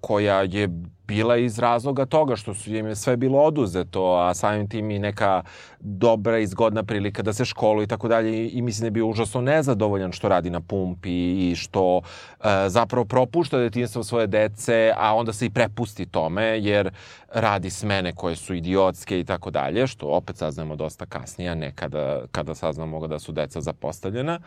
[0.00, 0.68] koja je
[1.06, 5.42] bila iz razloga toga što su im sve bilo oduzeto, a samim tim i neka
[5.80, 9.06] dobra i zgodna prilika da se školu i tako dalje i mislim da je bio
[9.06, 15.14] užasno nezadovoljan što radi na pumpi i što e, zapravo propušta detinjstvo svoje dece, a
[15.14, 16.90] onda se i prepusti tome jer
[17.34, 21.72] radi smene koje su idiotske i tako dalje, što opet saznamo dosta kasnije, a ne
[21.74, 24.40] kada, kada saznamo da su deca zapostavljena.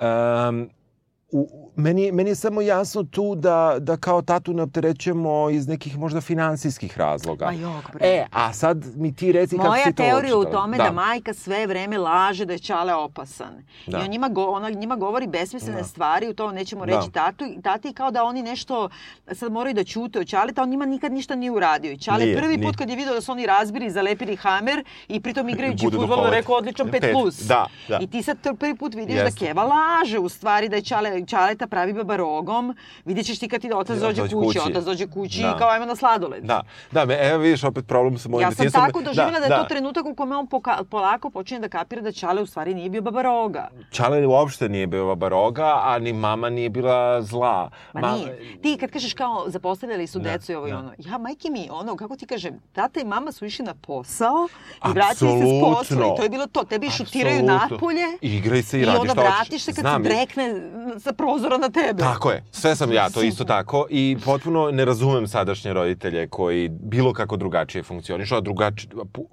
[0.00, 0.70] Um,
[1.32, 5.98] u, meni, meni je samo jasno tu da, da kao tatu ne opterećujemo iz nekih
[5.98, 7.46] možda finansijskih razloga.
[7.46, 8.06] Ma jok, bre.
[8.06, 10.92] E, a sad mi ti reci kako Moja si to teorija u tome da.
[10.92, 13.64] majka sve vreme laže da je Ćale opasan.
[13.86, 13.98] Da.
[13.98, 15.84] I on njima, go, ona njima govori besmislene Da.
[15.84, 16.96] stvari, u to nećemo Da.
[16.96, 18.88] reći tatu, tati kao da oni nešto
[19.32, 21.92] sad moraju da ćute od Ćaleta, on njima nikad ništa nije uradio.
[21.92, 22.66] I Ćale Nije, prvi nije.
[22.66, 26.30] put kad je video da su oni razbili, zalepili hamer i pritom igrajući duhovati.
[26.30, 27.38] rekao odličan 5 Pet, plus.
[27.38, 27.98] da, da.
[27.98, 29.30] I ti sad prvi put vidiš Jeste.
[29.30, 33.48] da Keva laže u stvari da je Ćale Čaleta pravi baba rogom, vidjet ćeš ti
[33.48, 34.58] kad ti otac Ja, dođe kući, kući.
[34.60, 35.48] otac dođe kući Da.
[35.48, 36.44] i kao ajmo na sladoled.
[36.44, 36.62] Da,
[36.92, 38.86] da, me, evo vidiš opet problem sa mojim Ja sam detinjstvom.
[38.86, 42.12] tako doživjela da, je to trenutak u kome on poka, polako počinje da kapira da
[42.12, 43.68] Čale u stvari nije bio baba roga.
[43.90, 47.70] Čale uopšte nije bio baroga, a ni mama nije bila zla.
[47.94, 48.58] Ma nije.
[48.58, 50.78] Ti kad kažeš kao zapostavljali su Da, decu i ovo i da.
[50.78, 50.92] ono.
[51.00, 54.48] Ja, majke mi, ono, kako ti kažem, tata i mama su išli na posao
[54.86, 56.64] i vratili se s posla i to je bilo to.
[56.64, 57.68] Tebi šutiraju Apsolutno.
[57.70, 59.36] napolje Igraj se i i radi onda šta hoćeš.
[59.36, 60.54] vratiš se kad Znam, se brekne
[61.08, 62.02] sa prozora na tebe.
[62.02, 66.68] Tako je, sve sam ja, to isto tako i potpuno ne razumem sadašnje roditelje koji
[66.68, 68.90] bilo kako drugačije funkcionišu, a drugačije,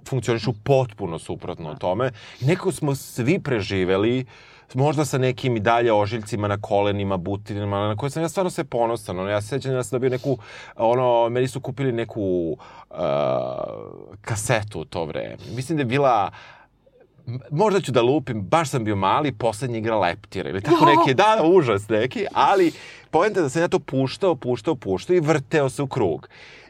[0.08, 2.10] funkcionišu potpuno suprotno tome.
[2.40, 4.24] Nekako smo svi preživeli
[4.74, 8.64] možda sa nekim i dalje ožiljcima na kolenima, butinama, na koje sam ja stvarno sve
[8.64, 9.18] ponosan.
[9.18, 10.38] Ono, ja se sećam da sam dobio neku,
[10.76, 12.56] ono, meni su kupili neku
[12.90, 12.96] uh,
[14.20, 15.36] kasetu u to vreme.
[15.54, 16.55] Mislim da je bila M-
[17.50, 21.42] možda ću da lupim, baš sam bio mali, poslednji igra leptira ili tako neki, da,
[21.44, 22.72] užas neki, ali
[23.16, 26.28] poenta da sam ja to puštao, puštao, puštao i vrteo se u krug.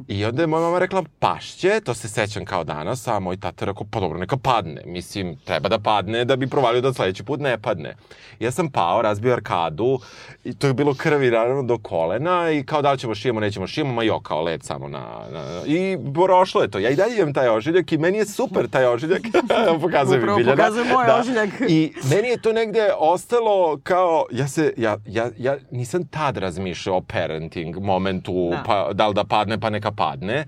[0.09, 3.65] I onda je moja mama rekla, pašće, to se sećam kao danas, a moj tata
[3.65, 4.83] rekao, pa dobro, neka padne.
[4.85, 7.97] Mislim, treba da padne da bi provalio da sledeći put ne padne.
[8.41, 9.99] Ja sam pao, razbio arkadu
[10.45, 13.67] i to je bilo krvi naravno do kolena i kao da li ćemo šijemo, nećemo
[13.67, 16.79] šijemo, ma jo, kao led samo na, na, I prošlo je to.
[16.79, 19.23] Ja i dalje imam taj ožiljak i meni je super taj ožiljak.
[19.83, 20.57] Pokazuje mi Biljana.
[20.57, 21.49] pokazuje moj ožiljak.
[21.69, 26.97] I meni je to negde ostalo kao, ja se, ja, ja, ja nisam tad razmišljao
[26.97, 28.63] o parenting momentu, Da.
[28.67, 30.45] pa da li da padne, pa neka padne.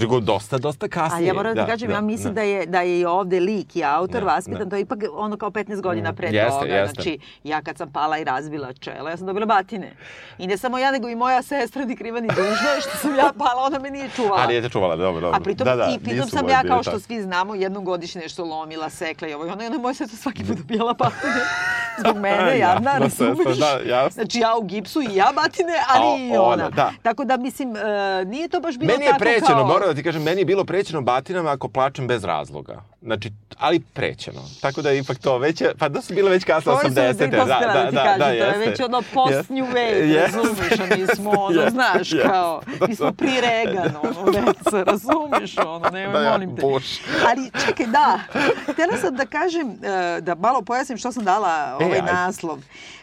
[0.00, 1.26] Nego dosta, dosta kasnije.
[1.26, 2.42] ja moram da, ti kažem, ja mislim da.
[2.42, 4.70] je, da je i ovde lik i autor Da, vaspitan, da.
[4.70, 6.74] to je ipak ono kao 15 godina Mm, pre jeste, toga.
[6.74, 6.94] jeste.
[6.94, 9.92] Znači, ja kad sam pala i razbila čelo, ja sam dobila batine.
[10.38, 13.32] I ne samo ja, nego i moja sestra ni kriva ni dužna, što sam ja
[13.38, 14.42] pala, ona me nije čuvala.
[14.42, 15.36] Ali je te čuvala, dobro, dobro.
[15.36, 18.44] A pritom, da, da, i pritom sam ja, kao što svi znamo, jednom godišnje nešto
[18.44, 21.40] lomila, sekla i ovo i onda je moja sestra svaki put dobijala batine.
[21.98, 23.58] Zbog mene, jadna, sestra, razumeš?
[23.58, 24.10] da, jasno.
[24.10, 26.42] Znači ja u gipsu i ja batine, ali A, i ona.
[26.42, 26.92] ona, da.
[27.02, 27.80] Tako da, mislim, e,
[28.24, 29.69] nije to baš bilo Meni tako kao...
[29.70, 32.82] moram da ti kažem, meni je bilo prećeno batinama ako plačem bez razloga.
[33.02, 34.40] Znači, ali prećeno.
[34.60, 37.18] Tako da je ipak to već, je- pa da su bile već kasno To 80.
[37.18, 40.36] sam da, da, da, ti kažem, to je već ono post new wave, Jeste.
[40.36, 42.28] razumiješ, a mi smo, ono, Jeste, znaš, jeste.
[42.28, 46.62] kao, mi smo pri Reagan, ono, deca, razumiješ, ono, nemoj, Da, molim te.
[46.62, 47.00] Bush.
[47.26, 48.18] Ali čekaj, da,
[48.64, 52.12] htjela sam da kažem, e, da malo pojasnim što sam dala E, ovaj ajde.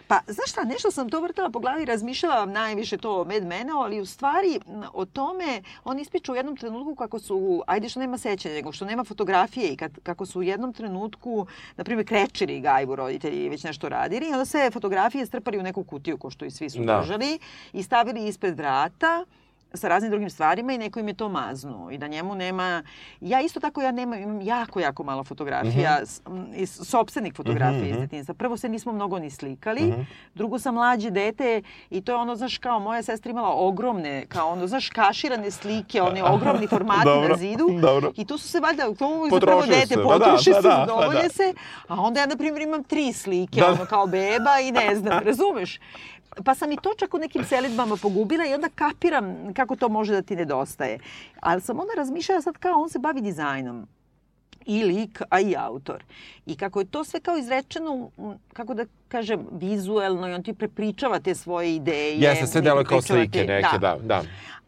[0.08, 3.46] Pa, znaš šta, nešto sam to vrtala po glavi i razmišljala najviše to o Mad
[3.46, 4.60] Menu, ali u stvari
[4.94, 8.86] o tome on ispiču u jednom trenutku kako su, ajde što nema sećanja, nego što
[8.86, 11.48] nema fotografije i kad, kako su u jednom trenutku,
[11.78, 15.84] na primjer, krečili gajbu roditelji već nešto radili i onda se fotografije strpali u neku
[15.84, 17.00] kutiju, ko što i svi su Da.
[17.00, 17.40] držali,
[17.74, 19.26] i stavili ispred vrata
[19.74, 22.84] sa raznim drugim stvarima i neko im je to maznuo i da njemu nema...
[23.22, 25.66] Ja isto tako ja nemam, imam jako, jako malo fotografija,
[25.98, 28.02] s- m, iz sopstvenih fotografija Mhm, iz mhm.
[28.02, 28.36] detinjstva.
[28.36, 30.02] Prvo se nismo mnogo ni slikali, Mhm.
[30.36, 34.50] drugo sam mlađe dete i to je ono, znaš, kao moja sestra imala ogromne, kao
[34.50, 37.68] ono, znaš, kaširane slike, one ogromni formati Dobro, na zidu.
[37.82, 38.12] dobro.
[38.16, 40.62] I tu su se valjda, to je za prvo dete, se, da, potroši pa se,
[40.62, 41.30] da, zadovolje da.
[41.30, 41.54] se,
[41.88, 43.68] a onda ja, na primjer, imam tri slike, Da.
[43.68, 45.80] ono, kao beba i ne znam, razumeš?
[46.44, 50.14] Pa sam i to čak u nekim selitbama pogubila i onda kapiram kako to može
[50.14, 51.00] da ti nedostaje.
[51.40, 53.88] Ali sam onda razmišljala sad kao on se bavi dizajnom
[54.66, 56.04] i lik, a i autor.
[56.46, 58.10] I kako je to sve kao izrečeno,
[58.54, 62.18] kako da kažem, vizuelno i on ti prepričava te svoje ideje.
[62.18, 64.24] Jeste, sve deluje kao slike neke, da, da.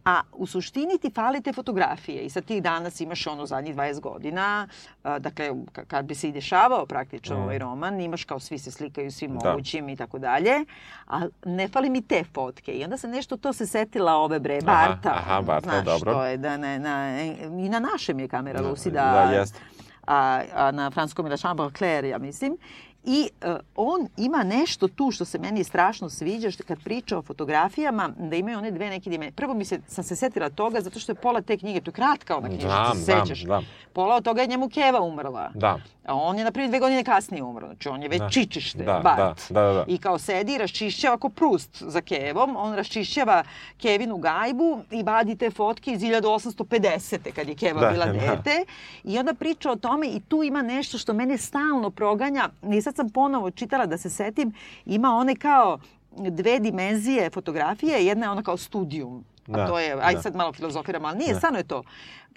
[0.10, 4.00] A u suštini ti fale te fotografije i sad ti danas imaš ono zadnjih 20
[4.02, 4.68] godina,
[5.04, 7.42] a, dakle ka- kad bi se i dešavao praktično Mm.
[7.42, 9.50] ovaj roman, imaš kao svi se slikaju svim Da.
[9.50, 10.66] mogućim i tako dalje,
[11.08, 12.72] a ne fali mi te fotke.
[12.72, 15.10] I onda se nešto to se setila ove bre, Aha, Barta.
[15.12, 16.14] aha, Barta, znaš, dobro.
[16.14, 17.22] to je da ne, na,
[17.58, 19.60] i na našem je kamera Da, Lucida, da, jeste.
[20.08, 22.58] a, a na franskom je La Chambre Claire, ja mislim.
[23.04, 27.22] I e, on ima nešto tu što se meni strašno sviđa, što kad priča o
[27.22, 29.32] fotografijama, da imaju one dve neke dimenzije.
[29.32, 31.94] Prvo mi se, sam se setila toga zato što je pola te knjige, to je
[31.94, 33.44] kratka ona knjiga, Znam, što se sećaš.
[33.44, 33.66] znam.
[33.94, 35.52] Pola od toga je njemu Keva umrla.
[35.56, 35.80] Da.
[36.06, 37.68] A on je, na primjer, dve godine kasnije umro.
[37.68, 38.30] Znači, on je već Da.
[38.30, 39.42] čičište, Da, Bart.
[39.50, 39.86] da, da, da.
[39.88, 42.56] I kao sedi raščišćava ko prust za Kevom.
[42.58, 43.44] On raščišćava
[43.78, 47.32] Kevinu gajbu i vadi te fotke iz 1850.
[47.32, 48.12] kad je Keva Da, bila da.
[48.12, 48.66] dete.
[49.04, 52.50] I onda priča o tome i tu ima nešto što mene stalno proganja.
[52.66, 54.54] I sad sam ponovo čitala da se setim.
[54.86, 55.80] Ima one kao
[56.12, 58.06] dve dimenzije fotografije.
[58.06, 59.24] Jedna je ona kao studijum.
[59.48, 60.22] A Da, to je, aj da.
[60.22, 61.38] sad malo filozofiram, ali nije, Da.
[61.38, 61.84] stvarno je to.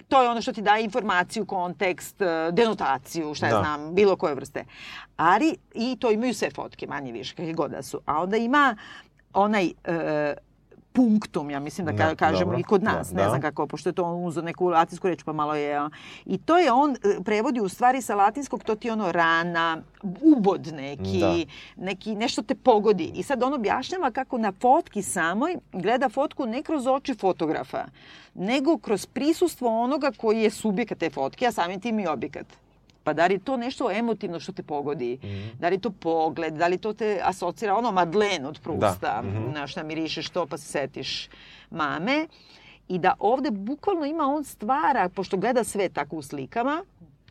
[0.07, 3.59] To je ono što ti daje informaciju, kontekst, eh, denotaciju, šta ja Da.
[3.59, 4.65] znam, bilo koje vrste.
[5.17, 7.99] Ali, i to imaju sve fotke, manje više, kakve god da su.
[8.05, 8.75] A onda ima
[9.33, 10.33] onaj e,
[10.93, 12.59] punktum, ja mislim da, ka, kažemo dobro.
[12.59, 13.29] i kod nas, Da, ne da.
[13.29, 15.89] znam kako, pošto je to on uzeo neku latinsku reč, pa malo je...
[16.25, 19.81] I to je on e, prevodi u stvari sa latinskog, to ti ono rana,
[20.21, 21.35] ubod neki, Da.
[21.85, 23.11] neki, nešto te pogodi.
[23.15, 27.85] I sad on objašnjava kako na fotki samoj gleda fotku ne kroz oči fotografa,
[28.33, 32.62] nego kroz prisustvo onoga koji je subjekat te fotke, a samim tim i objekat.
[33.03, 35.19] Pa da li to nešto emotivno što te pogodi?
[35.23, 35.59] Mhm.
[35.59, 36.53] Da li to pogled?
[36.53, 38.97] Da li to te asocira ono Madlen od Prusta?
[39.01, 39.51] Da, mhm.
[39.53, 41.29] Na šta mirišeš to pa se setiš
[41.69, 42.27] mame.
[42.87, 46.83] I da ovde bukvalno ima on stvara, pošto gleda sve tako u slikama,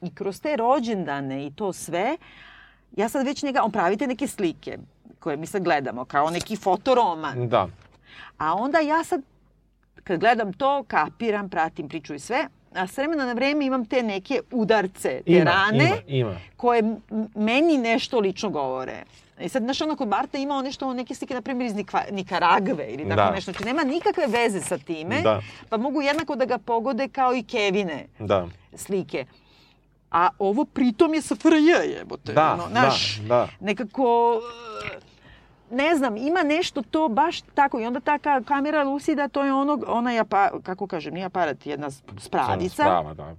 [0.02, 2.16] i kroz te rođendane i to sve,
[2.96, 4.78] ja sad već njega, on pravi te neke slike
[5.18, 7.48] koje mi sad gledamo, kao neki fotoroman.
[7.48, 7.68] Da.
[8.38, 9.22] A onda ja sad,
[10.04, 14.02] kad gledam to, kapiram, pratim priču i sve, a s vremena na vreme imam te
[14.02, 16.36] neke udarce, te Ima, rane, ima, ima.
[16.56, 16.82] koje
[17.34, 19.02] meni nešto lično govore.
[19.40, 22.86] I sad, znaš, ono kod Marta imao nešto, neke slike, na primjer, iz Nikva, Nikaragve
[22.86, 23.30] ili tako Da.
[23.30, 23.52] nešto.
[23.52, 25.42] Znači, nema nikakve veze sa time, Da.
[25.68, 28.46] pa mogu jednako da ga pogode kao i Kevine Da.
[28.74, 29.24] slike.
[30.10, 32.32] A ovo pritom je sa FRJ, jebote.
[32.32, 33.48] Da, ono, znaš, da, da.
[33.60, 34.40] nekako
[34.86, 34.98] e,
[35.72, 39.52] ne znam, ima nešto to baš tako i onda ta ka- kamera lucida, to je
[39.52, 43.34] ono, onaj, apa, kako kažem, nije aparat, jedna s- spradica, Sprava, da.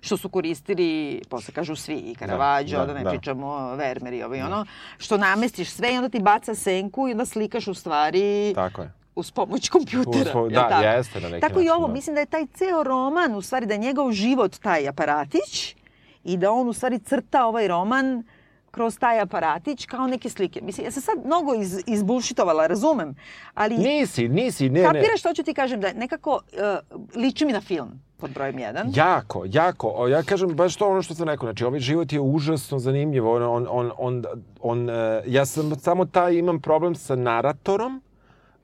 [0.00, 0.88] što su koristili,
[1.28, 3.10] posle kažu svi, i Caravaggio, da, da, ne da.
[3.10, 4.66] pričamo Vermeer i ovo i ono,
[4.98, 8.92] što namestiš sve i onda ti baca senku i onda slikaš u stvari Tako je.
[9.14, 10.40] uz pomoć kompjutera.
[10.40, 10.82] Uz- da, tako?
[10.82, 11.92] jeste na neki Tako i način, ovo, da.
[11.92, 15.76] mislim da je taj ceo roman, u stvari da je njegov život taj aparatić
[16.24, 18.22] i da on u stvari crta ovaj roman
[18.70, 20.60] kroz taj aparatić kao neke slike.
[20.62, 23.14] Mislim, ja sam sad mnogo iz, izbušitovala, razumem,
[23.54, 24.86] ali Nisi, nisi, ne, ne.
[24.86, 28.92] kapiraš što ću ti kažem, da nekako uh, liči mi na film pod brojem jedan.
[28.94, 29.88] Jako, jako.
[29.88, 31.46] O, Ja kažem baš to ono što sam rekao.
[31.46, 33.28] Znači, ovaj život je užasno zanimljiv.
[33.28, 34.24] On, on, on, on,
[34.60, 38.02] on, e, ja sam samo taj, imam problem sa naratorom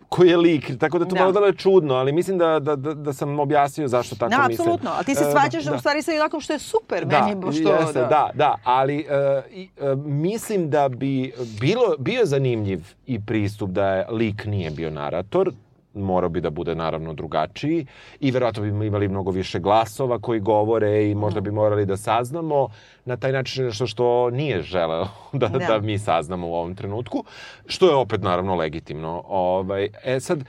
[0.08, 1.20] koji je lik, tako da to Da.
[1.20, 4.48] malo da je čudno, ali mislim da, da, da, da sam objasnio zašto tako Da,
[4.48, 4.52] mislim.
[4.68, 4.90] apsolutno.
[4.96, 5.74] Ali ti se E, svađaš da.
[5.74, 7.04] u stvari sa Junakom što je super.
[7.06, 8.30] Da, meni, što, jeste, da.
[8.34, 9.04] da, ali e,
[9.50, 14.90] i, e, mislim da bi bilo, bio zanimljiv i pristup da je lik nije bio
[14.90, 15.52] narator,
[15.96, 17.86] morao bi da bude naravno drugačiji
[18.20, 22.68] i verovatno bi imali mnogo više glasova koji govore i možda bi morali da saznamo
[23.04, 25.58] na taj način nešto što nije želeo da, Da.
[25.58, 25.80] da.
[25.80, 27.24] mi saznamo u ovom trenutku,
[27.66, 29.22] što je opet naravno legitimno.
[29.28, 30.44] Ovaj, e sad, e,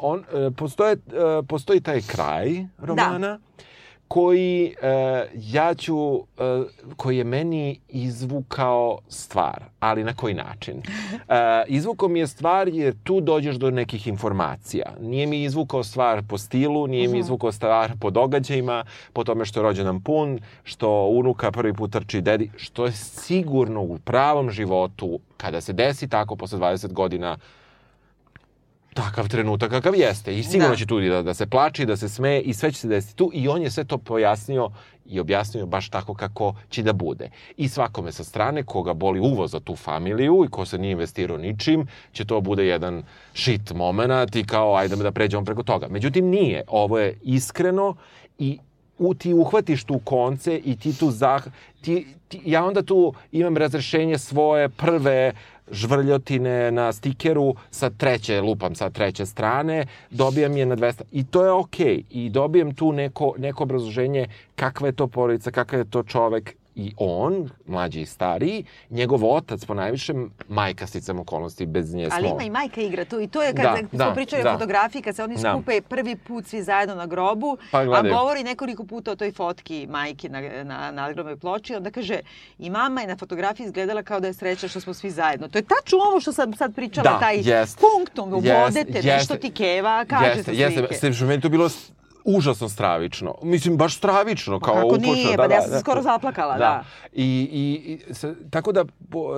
[0.00, 0.98] on, e, postoje, e,
[1.48, 3.38] postoji taj kraj romana
[4.12, 6.62] koji e, ja ću, e,
[6.96, 10.82] koji je meni izvukao stvar, ali na koji način?
[11.28, 14.94] E, izvukao mi je stvar jer tu dođeš do nekih informacija.
[15.00, 19.60] Nije mi izvukao stvar po stilu, nije mi izvukao stvar po događajima, po tome što
[19.60, 25.20] je rođendan pun, što unuka prvi put trči dedi, što je sigurno u pravom životu,
[25.36, 27.36] kada se desi tako posle 20 godina,
[28.94, 30.38] takav trenutak kakav jeste.
[30.38, 30.76] I sigurno Da.
[30.76, 33.16] će tu da, da se plače, i da se smeje i sve će se desiti
[33.16, 33.30] tu.
[33.34, 34.70] I on je sve to pojasnio
[35.06, 37.30] i objasnio baš tako kako će da bude.
[37.56, 41.38] I svakome sa strane, koga boli uvo za tu familiju i ko se nije investirao
[41.38, 43.02] ničim, će to bude jedan
[43.34, 45.88] shit moment i kao ajde da pređemo preko toga.
[45.88, 46.64] Međutim, nije.
[46.68, 47.94] Ovo je iskreno
[48.38, 48.58] i
[48.98, 51.46] u, ti uhvatiš tu konce i ti tu zah...
[51.80, 55.32] Ti, ti, ja onda tu imam razrešenje svoje prve
[55.70, 61.44] žvrljotine na stikeru sa treće, lupam sa treće strane, dobijam je na 200 i to
[61.44, 62.02] je okej.
[62.10, 66.92] I dobijem tu neko, neko obrazloženje kakva je to porodica, kakav je to čovek i
[66.96, 72.16] on, mlađi i stariji, njegov otac po najvišem, majka sticam okolnosti, bez nje smo...
[72.16, 74.42] Ali ima i majka igra tu i to je kad Da, da, smo da, pričali
[74.42, 74.50] da.
[74.50, 75.52] o fotografiji, kad se oni Da.
[75.52, 79.86] skupe prvi put svi zajedno na grobu, Pa a govori nekoliko puta o toj fotki
[79.86, 82.20] majke na, na nadgrobnoj ploči, onda kaže
[82.58, 85.48] i mama je na fotografiji izgledala kao da je sreća što smo svi zajedno.
[85.48, 87.78] To je tačno ovo što sam sad pričala, Da, taj jest.
[87.80, 89.02] punktum, ubodete, jeste.
[89.08, 90.94] nešto ti keva, kaže jeste, sa jeste, slike.
[90.94, 91.68] s tim što meni to bilo
[92.24, 93.34] užasno stravično.
[93.42, 94.60] Mislim, baš stravično.
[94.60, 95.36] Kao kako upočno, nije?
[95.38, 96.84] Pa ja sam se skoro zaplakala, da.
[97.12, 97.62] I, i,
[98.08, 98.84] i s- tako da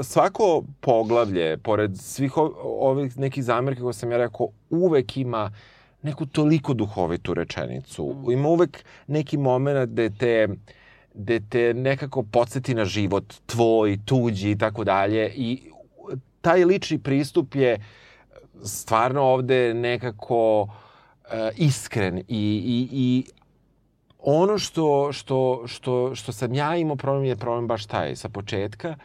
[0.03, 5.53] svako poglavlje, pored svih ov- ovih nekih zamjerka koje sam ja rekao, uvek ima
[6.03, 8.17] neku toliko duhovitu rečenicu.
[8.17, 8.31] Mm.
[8.31, 10.49] Ima uvek neki moment gde te
[11.15, 15.63] gde te nekako podsjeti na život tvoj, tuđi i tako dalje i
[16.41, 17.85] taj lični pristup je
[18.65, 20.82] stvarno ovde nekako e,
[21.57, 23.25] iskren i, i, i
[24.19, 28.97] ono što, što, što, što sam ja imao problem je problem baš taj sa početka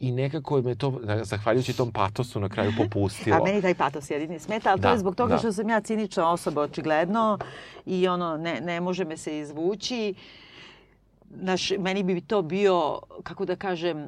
[0.00, 3.36] i nekako me to, zahvaljujući tom patosu, na kraju popustilo.
[3.36, 5.38] A meni taj patos jedini smeta, ali to Da, je zbog toga da.
[5.38, 7.38] što sam ja cinična osoba, očigledno,
[7.86, 10.14] i ono, ne, ne može me se izvući.
[11.30, 14.06] Naš, meni bi to bio, kako da kažem,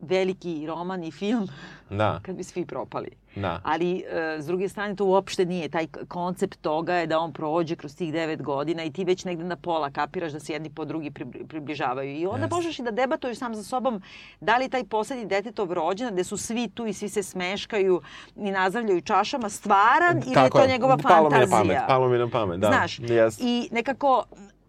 [0.00, 1.48] veliki roman i film
[1.90, 3.08] Da, kad bi svi propali.
[3.36, 3.60] da.
[3.64, 5.68] Ali, e, s druge strane, to uopšte nije.
[5.68, 9.44] Taj koncept toga je da on prođe kroz tih devet godina i ti već negde
[9.44, 12.10] na pola kapiraš da se jedni po drugi pribli- približavaju.
[12.12, 12.54] I onda Jeste.
[12.56, 14.02] možeš i da debatuješ sam za sobom
[14.40, 18.00] da li taj poslednji detetov rođendan, gde su svi tu i svi se smeškaju
[18.36, 21.58] i nazdravljaju čašama, stvaran ili je to njegova palo mi na fantazija?
[21.58, 22.66] pamet, palo mi na pamet, da.
[22.68, 23.44] Znaš, Jeste.
[23.44, 24.24] i nekako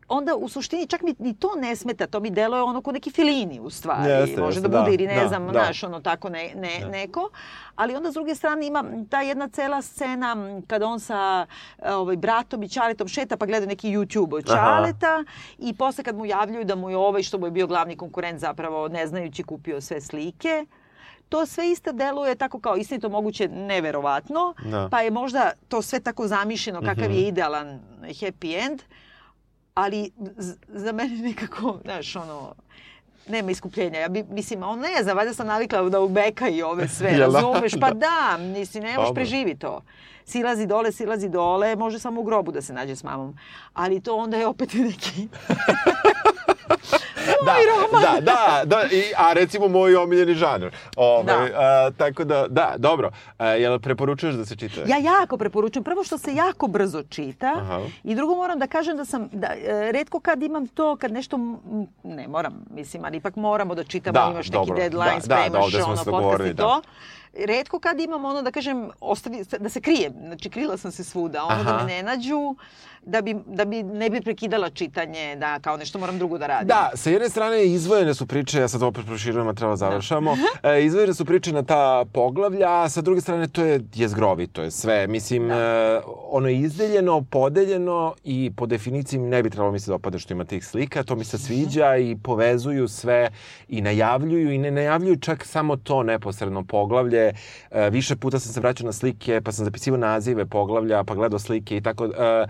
[0.10, 3.12] onda u suštini čak mi ni to ne smeta, to mi deluje ono ko neki
[3.12, 4.12] filini u stvari.
[4.12, 5.52] Jeste, Može jeste, da bude da, ili ne da, znam, da.
[5.54, 6.88] znaš, ono tako ne, ne, Da.
[6.88, 7.30] neko.
[7.76, 10.36] Ali onda s druge strane ima ta jedna cela scena
[10.68, 11.46] kada on sa
[11.86, 14.58] ovaj, bratom i Čaletom šeta pa gleda neki YouTube od Aha.
[14.58, 15.24] Čaleta
[15.60, 18.40] i posle kad mu javljaju da mu je ovaj što mu je bio glavni konkurent
[18.40, 20.66] zapravo ne znajući kupio sve slike,
[21.30, 24.88] to sve isto deluje tako kao istinito moguće neverovatno, Da.
[24.92, 27.12] pa je možda to sve tako zamišljeno kakav Mhm.
[27.12, 28.82] je idealan happy end,
[29.78, 30.12] ali
[30.68, 32.56] za mene nekako, znaš, ono,
[33.28, 34.00] nema iskupljenja.
[34.00, 37.18] Ja bi, mislim, on ne znam, valjda sam navikla da ubeka i ove sve, da?
[37.18, 37.72] razumeš?
[37.80, 37.94] Pa Da.
[37.94, 39.14] da, mislim, ne možeš Dobro.
[39.14, 39.82] preživi to.
[40.26, 43.38] Silazi dole, silazi dole, može samo u grobu da se nađe s mamom.
[43.74, 45.28] Ali to onda je opet neki...
[47.46, 47.56] da,
[48.02, 50.70] da, da, da, i, a recimo moj omiljeni žanr.
[50.96, 51.48] Ove, Da.
[51.56, 53.12] a, tako da, da, dobro.
[53.38, 54.82] A, jel preporučuješ da se čita?
[54.88, 55.84] Ja jako preporučujem.
[55.84, 57.82] Prvo što se jako brzo čita Aha.
[58.04, 61.38] i drugo moram da kažem da sam, da, e, redko kad imam to, kad nešto,
[62.04, 65.36] ne moram, mislim, ali ipak moramo da čitamo, Da, imaš dobro, neki deadline, da, da,
[65.36, 66.64] da, spremaš ovde smo ono, podcast i da.
[66.64, 66.82] to.
[67.46, 71.44] Redko kad imam ono da kažem, ostavi, da se krijem, znači krila sam se svuda,
[71.44, 71.86] ono da Aha.
[71.86, 72.56] me ne nađu,
[73.08, 76.68] da bi, da bi ne bi prekidala čitanje, da kao nešto moram drugo da radim.
[76.68, 80.84] Da, sa jedne strane izvojene su priče, ja sad opet proširujem, a treba završamo, e,
[80.86, 84.72] izvojene su priče na ta poglavlja, a sa druge strane to je jezgrovi, to je
[84.72, 85.08] sve.
[85.08, 85.56] Mislim, e,
[86.30, 90.46] ono je izdeljeno, podeljeno i po definiciji ne bi trebalo mi se dopada što ima
[90.46, 93.30] tih slika, to mi se sviđa i povezuju sve
[93.68, 97.34] i najavljuju i ne najavljuju čak samo to neposredno poglavlje.
[97.72, 101.40] E, više puta sam se vraćao na slike, pa sam zapisivao nazive poglavlja, pa gledao
[101.40, 102.06] slike i tako.
[102.06, 102.48] E,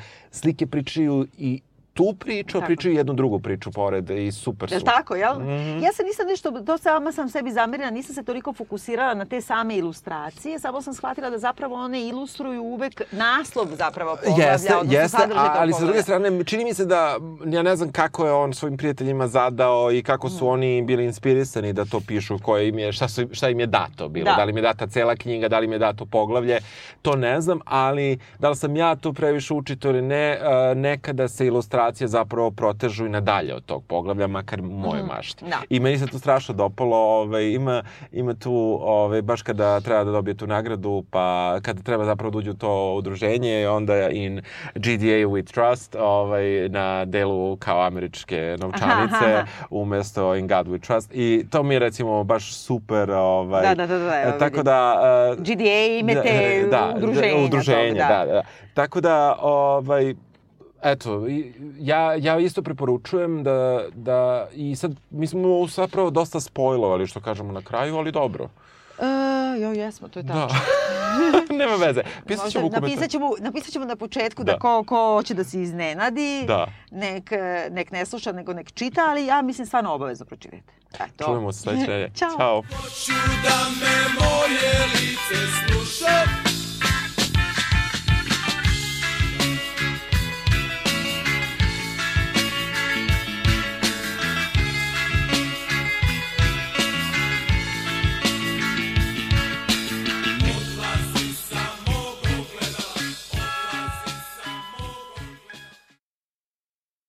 [0.48, 1.62] slike pričaju i
[1.98, 4.86] tu priču, a pričaju jednu drugu priču pored i super Jel su.
[4.88, 5.34] tako, jel?
[5.36, 5.80] Mhm.
[5.80, 9.42] Ja se nisam nešto, to sama sam sebi zamerila, nisam se toliko fokusirala na te
[9.42, 14.94] same ilustracije, samo sam shvatila da zapravo one ilustruju uvek naslov zapravo poglavlja, Jeste, odnosno
[14.94, 17.18] jeste, sadržaj a, ali sa druge strane, čini mi se da,
[17.48, 20.30] ja ne znam kako je on svojim prijateljima zadao i kako Mm.
[20.30, 23.66] su oni bili inspirisani da to pišu, koje im je, šta, su, šta im je
[23.68, 24.34] dato bilo, Da.
[24.34, 24.44] da.
[24.44, 26.60] li im je data cela knjiga, da li im je dato poglavlje,
[27.02, 31.28] to ne znam, ali da li sam ja to previše učito ili ne, e, nekada
[31.28, 35.46] se ilustracije zapravo protežu i nadalje od tog poglavlja, makar u mojoj mašti.
[35.46, 35.62] da.
[35.70, 40.12] I meni se to strašno dopalo, ovaj, ima, ima tu, ovaj, baš kada treba da
[40.12, 44.42] dobije tu nagradu, pa kada treba zapravo da uđe u to udruženje, onda in
[44.76, 49.46] GDA with Trust, ovaj, na delu kao američke novčanice, Aha, aha.
[49.70, 51.12] umesto In God we Trust.
[51.14, 55.00] I to mi je recimo baš super, ovaj, Da, da, da, da, tako da...
[55.38, 57.44] e, GDA ime te da, udruženja.
[57.46, 58.34] udruženja, tog, da.
[58.34, 58.42] da.
[58.74, 60.16] Tako da, ovaj,
[60.84, 61.26] eto,
[61.80, 67.52] ja, ja isto preporučujem da, da i sad, mi smo zapravo dosta spojlovali, što kažemo
[67.52, 68.50] na kraju, ali dobro.
[69.00, 70.48] E, jo, jesmo, to je tačno.
[70.48, 70.56] Da.
[71.56, 72.02] Nema veze.
[72.28, 72.82] Pisat Možda ćemo komentar.
[72.82, 74.60] napisat, ćemo, napisat ćemo na početku da, Da.
[74.60, 76.68] ko, ko hoće da se iznenadi, Da.
[76.92, 77.32] nek,
[77.72, 80.74] nek ne sluša, nego nek čita, ali ja mislim stvarno obavezno pročitajte.
[80.96, 81.26] Eto.
[81.26, 82.10] Čujemo se sledeće.
[82.20, 82.30] Ćao.
[82.38, 82.62] Ćao.
[82.62, 83.12] Hoću
[83.44, 86.57] da me moje lice sluša